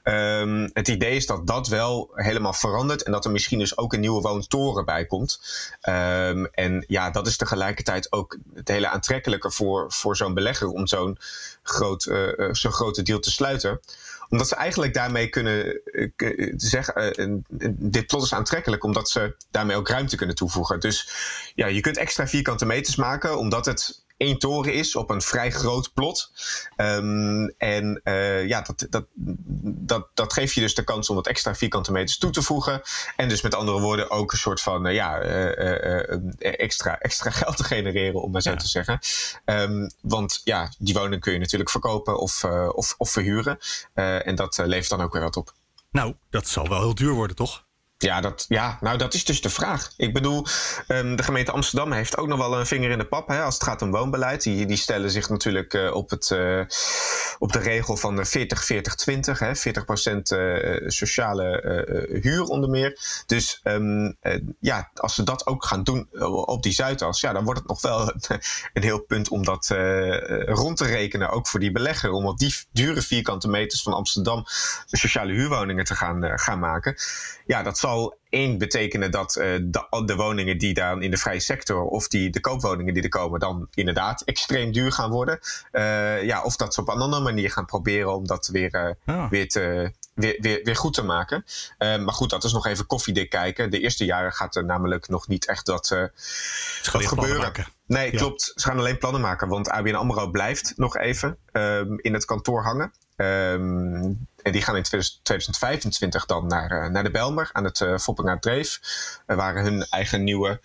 Um, 0.04 0.70
het 0.72 0.88
idee 0.88 1.16
is 1.16 1.26
dat 1.26 1.46
dat 1.46 1.68
wel 1.68 2.10
helemaal 2.14 2.52
verandert. 2.52 3.02
En 3.02 3.12
dat 3.12 3.24
er 3.24 3.30
misschien 3.30 3.58
dus 3.58 3.76
ook 3.76 3.92
een 3.92 4.00
nieuwe 4.00 4.20
woontoren 4.20 4.84
bij 4.84 5.06
komt. 5.06 5.40
Um, 5.88 6.46
en 6.46 6.84
ja, 6.86 7.10
dat 7.10 7.26
is 7.26 7.36
tegelijkertijd 7.36 8.12
ook 8.12 8.38
het 8.54 8.68
hele 8.68 8.88
aantrekkelijke 8.88 9.50
voor, 9.60 9.92
voor 9.92 10.16
zo'n 10.16 10.34
belegger 10.34 10.68
om 10.68 10.86
zo'n 10.86 11.18
groot, 11.62 12.04
uh, 12.04 12.48
zo'n 12.52 12.72
grote 12.72 13.02
deal 13.02 13.18
te 13.18 13.30
sluiten 13.30 13.80
omdat 14.28 14.48
ze 14.48 14.54
eigenlijk 14.54 14.94
daarmee 14.94 15.28
kunnen 15.28 15.80
uh, 15.84 16.52
zeggen, 16.56 17.44
dit 17.70 18.06
plot 18.06 18.22
is 18.22 18.34
aantrekkelijk, 18.34 18.84
omdat 18.84 19.10
ze 19.10 19.36
daarmee 19.50 19.76
ook 19.76 19.88
ruimte 19.88 20.16
kunnen 20.16 20.36
toevoegen. 20.36 20.80
Dus 20.80 21.10
ja, 21.54 21.66
je 21.66 21.80
kunt 21.80 21.96
extra 21.96 22.28
vierkante 22.28 22.66
meters 22.66 22.96
maken, 22.96 23.38
omdat 23.38 23.66
het 23.66 24.02
één 24.20 24.38
toren 24.38 24.72
is 24.72 24.96
op 24.96 25.10
een 25.10 25.22
vrij 25.22 25.50
groot 25.50 25.92
plot. 25.94 26.32
Um, 26.76 27.54
en 27.58 28.00
uh, 28.04 28.46
ja, 28.48 28.60
dat, 28.60 28.86
dat, 28.90 29.06
dat, 29.64 30.08
dat 30.14 30.32
geeft 30.32 30.54
je 30.54 30.60
dus 30.60 30.74
de 30.74 30.84
kans 30.84 31.08
om 31.10 31.16
wat 31.16 31.26
extra 31.26 31.54
vierkante 31.54 31.92
meters 31.92 32.18
toe 32.18 32.30
te 32.30 32.42
voegen. 32.42 32.82
En 33.16 33.28
dus 33.28 33.42
met 33.42 33.54
andere 33.54 33.80
woorden 33.80 34.10
ook 34.10 34.32
een 34.32 34.38
soort 34.38 34.60
van 34.60 34.86
uh, 34.86 34.94
ja, 34.94 35.22
uh, 35.22 36.60
extra, 36.60 36.98
extra 36.98 37.30
geld 37.40 37.56
te 37.56 37.64
genereren, 37.64 38.22
om 38.22 38.30
maar 38.30 38.42
zo 38.42 38.50
ja. 38.50 38.56
te 38.56 38.68
zeggen. 38.68 38.98
Um, 39.44 39.90
want 40.02 40.40
ja, 40.44 40.72
die 40.78 40.94
woning 40.94 41.20
kun 41.20 41.32
je 41.32 41.38
natuurlijk 41.38 41.70
verkopen 41.70 42.18
of, 42.18 42.44
of, 42.74 42.94
of 42.98 43.10
verhuren. 43.10 43.58
en 43.94 44.34
dat 44.34 44.58
levert 44.64 44.90
dan 44.90 45.00
ook 45.00 45.12
weer 45.12 45.22
wat 45.22 45.36
op. 45.36 45.52
Nou, 45.90 46.14
dat 46.30 46.48
zal 46.48 46.68
wel 46.68 46.80
heel 46.80 46.94
duur 46.94 47.12
worden, 47.12 47.36
toch? 47.36 47.68
Ja, 48.02 48.20
dat, 48.20 48.44
ja, 48.48 48.78
nou 48.80 48.98
dat 48.98 49.14
is 49.14 49.24
dus 49.24 49.40
de 49.40 49.50
vraag. 49.50 49.90
Ik 49.96 50.12
bedoel, 50.12 50.46
um, 50.88 51.16
de 51.16 51.22
gemeente 51.22 51.50
Amsterdam 51.50 51.92
heeft 51.92 52.16
ook 52.16 52.26
nog 52.26 52.38
wel 52.38 52.58
een 52.58 52.66
vinger 52.66 52.90
in 52.90 52.98
de 52.98 53.04
pap 53.04 53.28
hè, 53.28 53.42
als 53.42 53.54
het 53.54 53.62
gaat 53.62 53.82
om 53.82 53.90
woonbeleid. 53.90 54.42
Die, 54.42 54.66
die 54.66 54.76
stellen 54.76 55.10
zich 55.10 55.28
natuurlijk 55.28 55.74
uh, 55.74 55.94
op, 55.94 56.10
het, 56.10 56.30
uh, 56.30 56.60
op 57.38 57.52
de 57.52 57.58
regel 57.58 57.96
van 57.96 58.16
de 58.16 58.26
40-40-20. 58.26 58.32
40% 60.12 60.16
uh, 60.38 60.88
sociale 60.88 62.18
huur 62.22 62.42
onder 62.42 62.70
meer. 62.70 62.98
Dus 63.26 63.60
um, 63.64 64.16
ja, 64.60 64.90
als 64.94 65.14
ze 65.14 65.22
dat 65.22 65.46
ook 65.46 65.64
gaan 65.64 65.82
doen 65.82 66.08
op 66.46 66.62
die 66.62 66.72
Zuidas, 66.72 67.20
ja, 67.20 67.32
dan 67.32 67.44
wordt 67.44 67.60
het 67.60 67.68
nog 67.68 67.80
wel 67.80 68.12
een 68.72 68.82
heel 68.82 69.00
punt 69.00 69.28
om 69.28 69.44
dat 69.44 69.66
rond 70.46 70.76
te 70.76 70.84
rekenen. 70.84 71.30
Ook 71.30 71.48
voor 71.48 71.60
die 71.60 71.72
belegger. 71.72 72.10
Om 72.10 72.26
op 72.26 72.38
die 72.38 72.54
dure 72.72 73.02
vierkante 73.02 73.48
meters 73.48 73.82
van 73.82 73.92
Amsterdam 73.92 74.44
sociale 74.86 75.32
huurwoningen 75.32 75.84
te 75.84 75.94
gaan, 75.94 76.38
gaan 76.38 76.58
maken. 76.58 76.94
Ja, 77.46 77.62
dat 77.62 77.78
zal 77.78 77.89
zal 77.90 78.18
één 78.28 78.58
betekenen 78.58 79.10
dat 79.10 79.36
uh, 79.36 79.44
de, 79.62 80.02
de, 80.04 80.16
woningen 80.16 80.58
die 80.58 80.74
dan 80.74 81.02
in 81.02 81.10
de 81.10 81.16
vrije 81.16 81.40
sector 81.40 81.82
of 81.84 82.08
die, 82.08 82.30
de 82.30 82.40
koopwoningen 82.40 82.94
die 82.94 83.02
er 83.02 83.08
komen, 83.08 83.40
dan 83.40 83.68
inderdaad 83.74 84.22
extreem 84.22 84.72
duur 84.72 84.92
gaan 84.92 85.10
worden. 85.10 85.38
Uh, 85.72 86.22
ja, 86.22 86.42
of 86.42 86.56
dat 86.56 86.74
ze 86.74 86.80
op 86.80 86.88
een 86.88 87.00
andere 87.00 87.22
manier 87.22 87.50
gaan 87.50 87.64
proberen 87.64 88.14
om 88.14 88.26
dat 88.26 88.46
weer, 88.46 88.96
uh, 89.06 89.28
weer, 89.30 89.48
te, 89.48 89.92
weer, 90.14 90.36
weer, 90.40 90.60
weer 90.62 90.76
goed 90.76 90.94
te 90.94 91.04
maken. 91.04 91.44
maar 91.78 92.12
goed, 92.12 92.30
dat 92.30 92.44
is 92.44 92.52
nog 92.52 92.66
even 92.66 92.86
koffiedik 92.86 93.30
kijken. 93.30 93.70
De 93.70 93.80
eerste 93.80 94.04
jaren 94.04 94.32
gaat 94.32 94.56
er 94.56 94.64
namelijk 94.64 95.08
nog 95.08 95.28
niet 95.28 95.46
echt 95.46 95.66
dat, 95.66 95.88
dat 95.88 97.06
gebeuren. 97.06 97.52
Nee, 97.86 98.10
klopt. 98.10 98.52
Ze 98.54 98.68
gaan 98.68 98.78
alleen 98.78 98.98
plannen 98.98 99.20
maken, 99.20 99.48
want 99.48 99.70
ABN 99.70 99.94
AMRO 99.94 100.30
blijft 100.30 100.72
nog 100.76 100.96
even 100.96 101.36
um, 101.52 101.98
in 102.00 102.12
het 102.12 102.24
kantoor 102.24 102.62
hangen. 102.62 102.92
Um, 103.16 104.26
en 104.42 104.52
die 104.52 104.62
gaan 104.62 104.76
in 104.76 104.82
2025 104.82 106.26
dan 106.26 106.46
naar, 106.46 106.72
uh, 106.72 106.90
naar 106.90 107.02
de 107.02 107.10
Belmer 107.10 107.50
aan 107.52 107.64
het 107.64 107.80
uh, 107.80 107.98
Foppinga 107.98 108.38
Dreef. 108.38 108.80
Uh, 109.26 109.36
waar 109.36 109.62
hun 109.62 109.86
eigen 109.88 110.24
nieuwe 110.24 110.60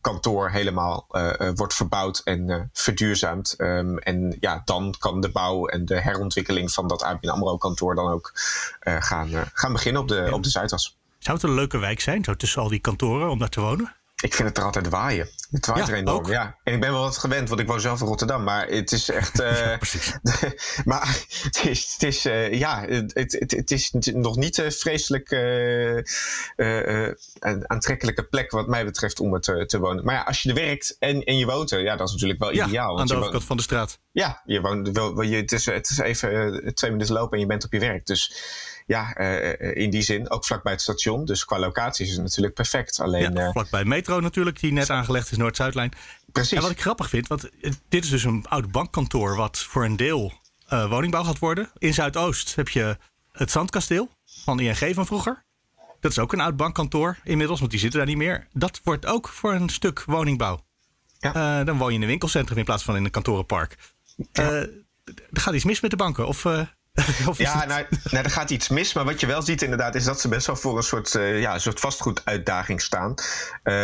kantoor 0.00 0.50
helemaal 0.50 1.06
wordt 1.54 1.74
verbouwd 1.74 2.20
en 2.24 2.70
verduurzaamd. 2.72 3.54
Um, 3.58 3.98
en 3.98 4.36
ja, 4.40 4.62
dan 4.64 4.94
kan 4.98 5.20
de 5.20 5.30
bouw 5.30 5.66
en 5.66 5.84
de 5.84 6.00
herontwikkeling 6.00 6.72
van 6.72 6.88
dat 6.88 7.02
ABN 7.02 7.28
AMRO 7.28 7.56
kantoor 7.56 7.94
dan 7.94 8.08
ook 8.08 8.30
gaan, 8.80 9.28
gaan 9.52 9.72
beginnen 9.72 10.02
op 10.02 10.08
de, 10.08 10.28
op 10.32 10.42
de 10.42 10.50
Zuidas. 10.50 10.96
Zou 11.18 11.36
het 11.36 11.46
een 11.46 11.54
leuke 11.54 11.78
wijk 11.78 12.00
zijn, 12.00 12.24
zo 12.24 12.34
tussen 12.34 12.62
al 12.62 12.68
die 12.68 12.78
kantoren, 12.78 13.30
om 13.30 13.38
daar 13.38 13.48
te 13.48 13.60
wonen? 13.60 13.97
Ik 14.22 14.34
vind 14.34 14.48
het 14.48 14.58
er 14.58 14.64
altijd 14.64 14.88
waaien. 14.88 15.28
Het 15.50 15.66
waait 15.66 15.86
ja, 15.86 15.92
er 15.92 15.98
enorm, 15.98 16.16
ook. 16.16 16.26
ja. 16.26 16.56
En 16.64 16.74
ik 16.74 16.80
ben 16.80 16.92
wel 16.92 17.00
wat 17.00 17.18
gewend, 17.18 17.48
want 17.48 17.60
ik 17.60 17.66
woon 17.66 17.80
zelf 17.80 18.00
in 18.00 18.06
Rotterdam. 18.06 18.44
Maar 18.44 18.68
het 18.68 18.92
is 18.92 19.10
echt... 19.10 19.40
Uh, 19.40 19.58
ja, 19.70 19.76
precies. 19.76 20.18
maar 20.84 21.24
het 21.42 21.64
is, 21.64 21.92
het 21.92 22.02
is 22.02 22.26
uh, 22.26 22.52
ja, 22.52 22.84
het, 22.88 23.14
het, 23.14 23.50
het, 23.56 23.70
is 23.70 23.90
nog 24.12 24.36
niet 24.36 24.58
een 24.58 24.72
vreselijk 24.72 25.30
uh, 25.30 26.02
aantrekkelijke 27.66 28.22
plek 28.22 28.50
wat 28.50 28.66
mij 28.66 28.84
betreft 28.84 29.20
om 29.20 29.34
er 29.34 29.40
te, 29.40 29.66
te 29.66 29.78
wonen. 29.78 30.04
Maar 30.04 30.14
ja, 30.14 30.22
als 30.22 30.42
je 30.42 30.48
er 30.48 30.54
werkt 30.54 30.96
en, 30.98 31.24
en 31.24 31.36
je 31.36 31.46
woont 31.46 31.70
er, 31.70 31.82
ja, 31.82 31.96
dat 31.96 32.06
is 32.06 32.12
natuurlijk 32.12 32.40
wel 32.40 32.52
ja, 32.52 32.66
ideaal. 32.66 33.00
aan 33.00 33.06
de 33.06 33.16
overkant 33.16 33.44
van 33.44 33.56
de 33.56 33.62
straat. 33.62 33.98
Ja, 34.12 34.42
je 34.44 34.60
woont, 34.60 34.90
wel, 34.90 35.22
je, 35.22 35.36
het, 35.36 35.52
is, 35.52 35.66
het 35.66 35.90
is 35.90 35.98
even 35.98 36.60
twee 36.74 36.90
minuten 36.90 37.14
lopen 37.14 37.32
en 37.32 37.40
je 37.40 37.46
bent 37.46 37.64
op 37.64 37.72
je 37.72 37.78
werk. 37.78 38.06
Dus 38.06 38.32
ja, 38.88 39.20
uh, 39.20 39.76
in 39.76 39.90
die 39.90 40.02
zin 40.02 40.30
ook 40.30 40.46
vlakbij 40.46 40.72
het 40.72 40.80
station. 40.80 41.24
Dus 41.24 41.44
qua 41.44 41.58
locatie 41.58 42.06
is 42.06 42.12
het 42.12 42.22
natuurlijk 42.22 42.54
perfect. 42.54 43.00
Alleen, 43.00 43.34
ja, 43.34 43.50
vlakbij 43.50 43.84
metro 43.84 44.20
natuurlijk, 44.20 44.60
die 44.60 44.72
net 44.72 44.90
aangelegd 44.90 45.30
is, 45.30 45.36
Noord-Zuidlijn. 45.36 45.92
Precies. 46.32 46.52
En 46.52 46.62
wat 46.62 46.70
ik 46.70 46.80
grappig 46.80 47.08
vind, 47.08 47.26
want 47.26 47.48
dit 47.88 48.04
is 48.04 48.10
dus 48.10 48.24
een 48.24 48.46
oud 48.48 48.70
bankkantoor... 48.70 49.36
wat 49.36 49.58
voor 49.58 49.84
een 49.84 49.96
deel 49.96 50.32
uh, 50.72 50.88
woningbouw 50.88 51.22
gaat 51.22 51.38
worden. 51.38 51.70
In 51.78 51.94
Zuidoost 51.94 52.54
heb 52.54 52.68
je 52.68 52.96
het 53.32 53.50
Zandkasteel 53.50 54.10
van 54.44 54.60
ING 54.60 54.94
van 54.94 55.06
vroeger. 55.06 55.44
Dat 56.00 56.10
is 56.10 56.18
ook 56.18 56.32
een 56.32 56.40
oud 56.40 56.56
bankkantoor 56.56 57.18
inmiddels, 57.24 57.58
want 57.58 57.70
die 57.70 57.80
zitten 57.80 57.98
daar 57.98 58.08
niet 58.08 58.16
meer. 58.16 58.46
Dat 58.52 58.80
wordt 58.84 59.06
ook 59.06 59.28
voor 59.28 59.54
een 59.54 59.68
stuk 59.68 60.04
woningbouw. 60.04 60.64
Ja. 61.18 61.60
Uh, 61.60 61.66
dan 61.66 61.78
woon 61.78 61.88
je 61.88 61.94
in 61.94 62.02
een 62.02 62.08
winkelcentrum 62.08 62.58
in 62.58 62.64
plaats 62.64 62.82
van 62.82 62.96
in 62.96 63.04
een 63.04 63.10
kantorenpark. 63.10 63.76
Ja. 64.32 64.50
er 64.50 64.70
gaat 65.32 65.54
iets 65.54 65.64
mis 65.64 65.80
met 65.80 65.90
de 65.90 65.96
banken, 65.96 66.26
of... 66.26 66.46
ja, 67.36 67.64
nou, 67.64 67.84
nou, 68.10 68.24
er 68.24 68.30
gaat 68.30 68.50
iets 68.50 68.68
mis. 68.68 68.92
Maar 68.92 69.04
wat 69.04 69.20
je 69.20 69.26
wel 69.26 69.42
ziet 69.42 69.62
inderdaad, 69.62 69.94
is 69.94 70.04
dat 70.04 70.20
ze 70.20 70.28
best 70.28 70.46
wel 70.46 70.56
voor 70.56 70.76
een 70.76 70.82
soort, 70.82 71.14
uh, 71.14 71.40
ja, 71.40 71.54
een 71.54 71.60
soort 71.60 71.80
vastgoeduitdaging 71.80 72.80
staan. 72.80 73.10
Uh, 73.10 73.74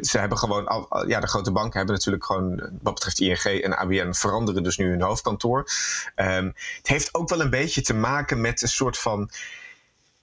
ze 0.00 0.18
hebben 0.18 0.38
gewoon, 0.38 0.66
al, 0.66 1.08
ja, 1.08 1.20
de 1.20 1.26
grote 1.26 1.52
banken 1.52 1.76
hebben 1.76 1.94
natuurlijk 1.94 2.24
gewoon, 2.24 2.70
wat 2.82 2.94
betreft 2.94 3.20
ING 3.20 3.62
en 3.62 3.78
ABN, 3.78 4.12
veranderen 4.12 4.62
dus 4.62 4.76
nu 4.76 4.90
hun 4.90 5.02
hoofdkantoor. 5.02 5.66
Um, 6.16 6.54
het 6.76 6.88
heeft 6.88 7.14
ook 7.14 7.28
wel 7.28 7.40
een 7.40 7.50
beetje 7.50 7.82
te 7.82 7.94
maken 7.94 8.40
met 8.40 8.62
een 8.62 8.68
soort 8.68 8.98
van 8.98 9.30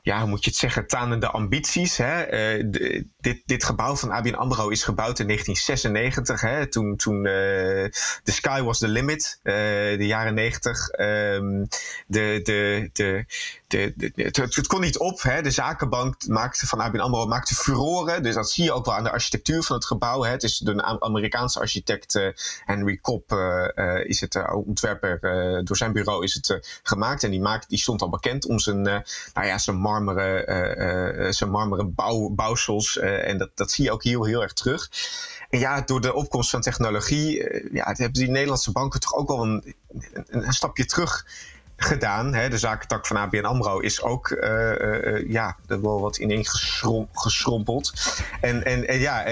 ja, 0.01 0.19
hoe 0.19 0.29
moet 0.29 0.43
je 0.43 0.49
het 0.49 0.59
zeggen, 0.59 0.87
tanende 0.87 1.27
ambities. 1.27 1.97
Hè? 1.97 2.33
Uh, 2.57 3.03
dit, 3.21 3.41
dit 3.45 3.63
gebouw 3.63 3.95
van 3.95 4.11
ABN 4.11 4.33
AMRO 4.33 4.69
is 4.69 4.83
gebouwd 4.83 5.19
in 5.19 5.27
1996. 5.27 6.41
Hè? 6.41 6.67
Toen, 6.67 6.95
toen 6.95 7.15
uh, 7.15 7.23
the 8.23 8.31
sky 8.31 8.61
was 8.61 8.77
the 8.77 8.87
limit, 8.87 9.39
uh, 9.43 9.53
de 9.97 10.05
jaren 10.05 10.33
90. 10.33 10.99
Um, 10.99 11.67
de, 12.07 12.39
de, 12.43 12.89
de, 12.93 13.25
de, 13.67 13.93
de, 13.95 14.11
het, 14.15 14.37
het, 14.37 14.67
kon 14.67 14.81
niet 14.81 14.97
op. 14.97 15.21
Hè? 15.21 15.41
De 15.41 15.51
zakenbank 15.51 16.27
maakte, 16.27 16.67
van 16.67 16.79
ABN 16.79 16.99
AMRO 16.99 17.25
maakte 17.25 17.55
furoren. 17.55 18.23
Dus 18.23 18.35
dat 18.35 18.49
zie 18.49 18.63
je 18.63 18.71
ook 18.71 18.85
wel 18.85 18.95
aan 18.95 19.03
de 19.03 19.11
architectuur 19.11 19.63
van 19.63 19.75
het 19.75 19.85
gebouw. 19.85 20.23
Hè? 20.23 20.31
Het 20.31 20.43
is 20.43 20.57
door 20.57 20.73
een 20.73 21.01
Amerikaanse 21.01 21.59
architect 21.59 22.31
Henry 22.65 22.97
Kopp 22.97 23.31
is 24.03 24.19
het 24.21 24.51
ontwerper. 24.51 25.19
door 25.63 25.77
zijn 25.77 25.93
bureau 25.93 26.23
is 26.23 26.33
het 26.33 26.79
gemaakt. 26.83 27.23
En 27.23 27.31
die, 27.31 27.41
maakt, 27.41 27.69
die 27.69 27.79
stond 27.79 28.01
al 28.01 28.09
bekend 28.09 28.45
om 28.45 28.59
zijn, 28.59 28.81
nou 28.81 29.03
ja, 29.33 29.57
zijn 29.57 29.77
marmeren, 29.77 31.33
zijn 31.33 31.49
marmeren 31.49 31.93
bouw, 31.93 32.29
bouwsels. 32.29 32.99
En 33.17 33.37
dat, 33.37 33.49
dat 33.55 33.71
zie 33.71 33.83
je 33.83 33.91
ook 33.91 34.03
heel, 34.03 34.25
heel 34.25 34.41
erg 34.41 34.53
terug. 34.53 34.89
En 35.49 35.59
ja, 35.59 35.81
door 35.81 36.01
de 36.01 36.13
opkomst 36.13 36.49
van 36.49 36.61
technologie, 36.61 37.37
ja, 37.73 37.85
hebben 37.85 38.13
die 38.13 38.29
Nederlandse 38.29 38.71
banken 38.71 38.99
toch 38.99 39.15
ook 39.15 39.27
wel 39.27 39.43
een, 39.43 39.75
een, 40.13 40.45
een 40.45 40.53
stapje 40.53 40.85
terug 40.85 41.25
gedaan. 41.79 42.33
Hè. 42.33 42.49
De 42.49 42.57
zakentak 42.57 43.07
van 43.07 43.17
ABN 43.17 43.45
AMRO 43.45 43.79
is 43.79 44.01
ook 44.01 44.29
uh, 44.29 44.49
uh, 44.49 45.29
ja, 45.29 45.55
er 45.67 45.81
wel 45.81 46.01
wat 46.01 46.17
ineen 46.17 46.45
geschrom, 46.45 47.09
geschrompeld. 47.13 47.93
En, 48.41 48.65
en, 48.65 48.87
en 48.87 48.99
ja, 48.99 49.23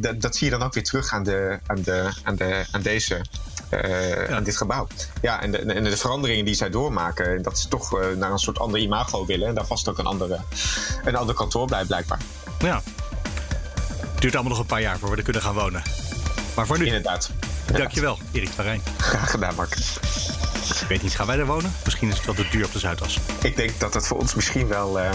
dat, 0.00 0.20
dat, 0.20 0.36
zie 0.36 0.50
je 0.50 0.58
dan 0.58 0.66
ook 0.66 0.74
weer 0.74 0.84
terug 0.84 1.12
aan, 1.12 1.22
de, 1.22 1.58
aan, 1.66 1.82
de, 1.82 2.12
aan, 2.22 2.36
de, 2.36 2.66
aan 2.72 2.82
deze 2.82 3.24
uh, 3.70 4.28
ja. 4.28 4.34
aan 4.34 4.42
dit 4.42 4.56
gebouw. 4.56 4.86
Ja, 5.22 5.42
en 5.42 5.50
de, 5.50 5.58
en 5.58 5.84
de, 5.84 5.96
veranderingen 5.96 6.44
die 6.44 6.54
zij 6.54 6.70
doormaken, 6.70 7.42
dat 7.42 7.58
ze 7.58 7.68
toch 7.68 8.14
naar 8.16 8.30
een 8.30 8.38
soort 8.38 8.58
ander 8.58 8.80
imago 8.80 9.26
willen. 9.26 9.48
En 9.48 9.54
daar 9.54 9.66
past 9.66 9.88
ook 9.88 9.98
een, 9.98 10.06
andere, 10.06 10.38
een 11.04 11.16
ander 11.16 11.34
kantoor 11.34 11.66
bij, 11.66 11.84
blijkbaar. 11.84 12.20
Ja. 12.58 12.82
Het 14.18 14.26
duurt 14.26 14.38
allemaal 14.38 14.58
nog 14.58 14.66
een 14.66 14.74
paar 14.74 14.82
jaar 14.82 14.98
voor 14.98 15.10
we 15.10 15.16
er 15.16 15.22
kunnen 15.22 15.42
gaan 15.42 15.54
wonen. 15.54 15.82
Maar 16.56 16.66
voor 16.66 16.78
nu. 16.78 16.84
Inderdaad. 16.84 17.30
Dankjewel, 17.72 18.18
Erik 18.32 18.48
van 18.48 18.64
Rijn. 18.64 18.82
Graag 18.96 19.30
gedaan, 19.30 19.54
Mark. 19.54 19.76
Ik 20.80 20.86
weet 20.88 21.02
niet, 21.02 21.14
gaan 21.14 21.26
wij 21.26 21.38
er 21.38 21.46
wonen? 21.46 21.72
Misschien 21.84 22.08
is 22.08 22.16
het 22.16 22.26
wel 22.26 22.34
te 22.34 22.46
duur 22.50 22.64
op 22.64 22.72
de 22.72 22.78
Zuidas. 22.78 23.18
Ik 23.42 23.56
denk 23.56 23.80
dat 23.80 23.94
het 23.94 24.06
voor 24.06 24.18
ons 24.18 24.34
misschien 24.34 24.68
wel 24.68 25.00
uh, 25.00 25.10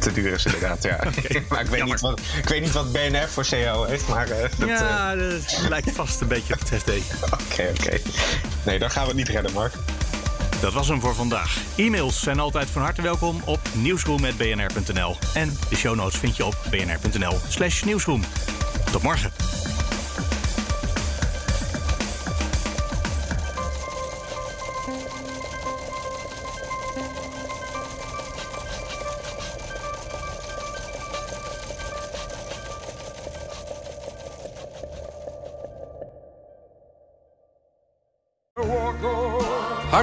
te 0.00 0.12
duur 0.12 0.32
is, 0.32 0.44
inderdaad. 0.44 0.82
Ja. 0.82 0.94
okay. 1.18 1.44
maar 1.48 1.60
ik 1.60 1.66
weet, 1.66 1.84
niet 1.84 2.00
wat, 2.00 2.20
ik 2.36 2.48
weet 2.48 2.60
niet 2.60 2.72
wat 2.72 2.92
BNR 2.92 3.28
voor 3.28 3.46
CO 3.50 3.84
heeft. 3.84 4.08
Maar, 4.08 4.28
uh, 4.28 4.36
dat, 4.58 4.68
ja, 4.68 5.14
dat 5.14 5.66
lijkt 5.68 5.90
vast 5.92 6.20
een 6.20 6.28
beetje 6.28 6.54
op 6.54 6.60
het 6.60 6.80
FD. 6.80 6.88
Oké, 7.24 7.68
oké. 7.70 7.80
Okay. 7.80 8.02
Nee, 8.62 8.78
dan 8.78 8.90
gaan 8.90 9.02
we 9.02 9.08
het 9.08 9.16
niet 9.16 9.28
redden, 9.28 9.52
Mark. 9.52 9.72
Dat 10.60 10.72
was 10.72 10.88
hem 10.88 11.00
voor 11.00 11.14
vandaag. 11.14 11.62
E-mails 11.76 12.20
zijn 12.20 12.40
altijd 12.40 12.70
van 12.70 12.82
harte 12.82 13.02
welkom 13.02 13.42
op 13.44 13.60
nieuwsroom.bnr.nl. 13.74 15.16
En 15.34 15.58
de 15.68 15.76
show 15.76 15.96
notes 15.96 16.18
vind 16.18 16.36
je 16.36 16.44
op 16.44 16.56
bnr.nl 16.70 17.38
slash 17.48 17.82
nieuwsroom. 17.82 18.22
Tot 18.92 19.02
morgen. 19.02 19.49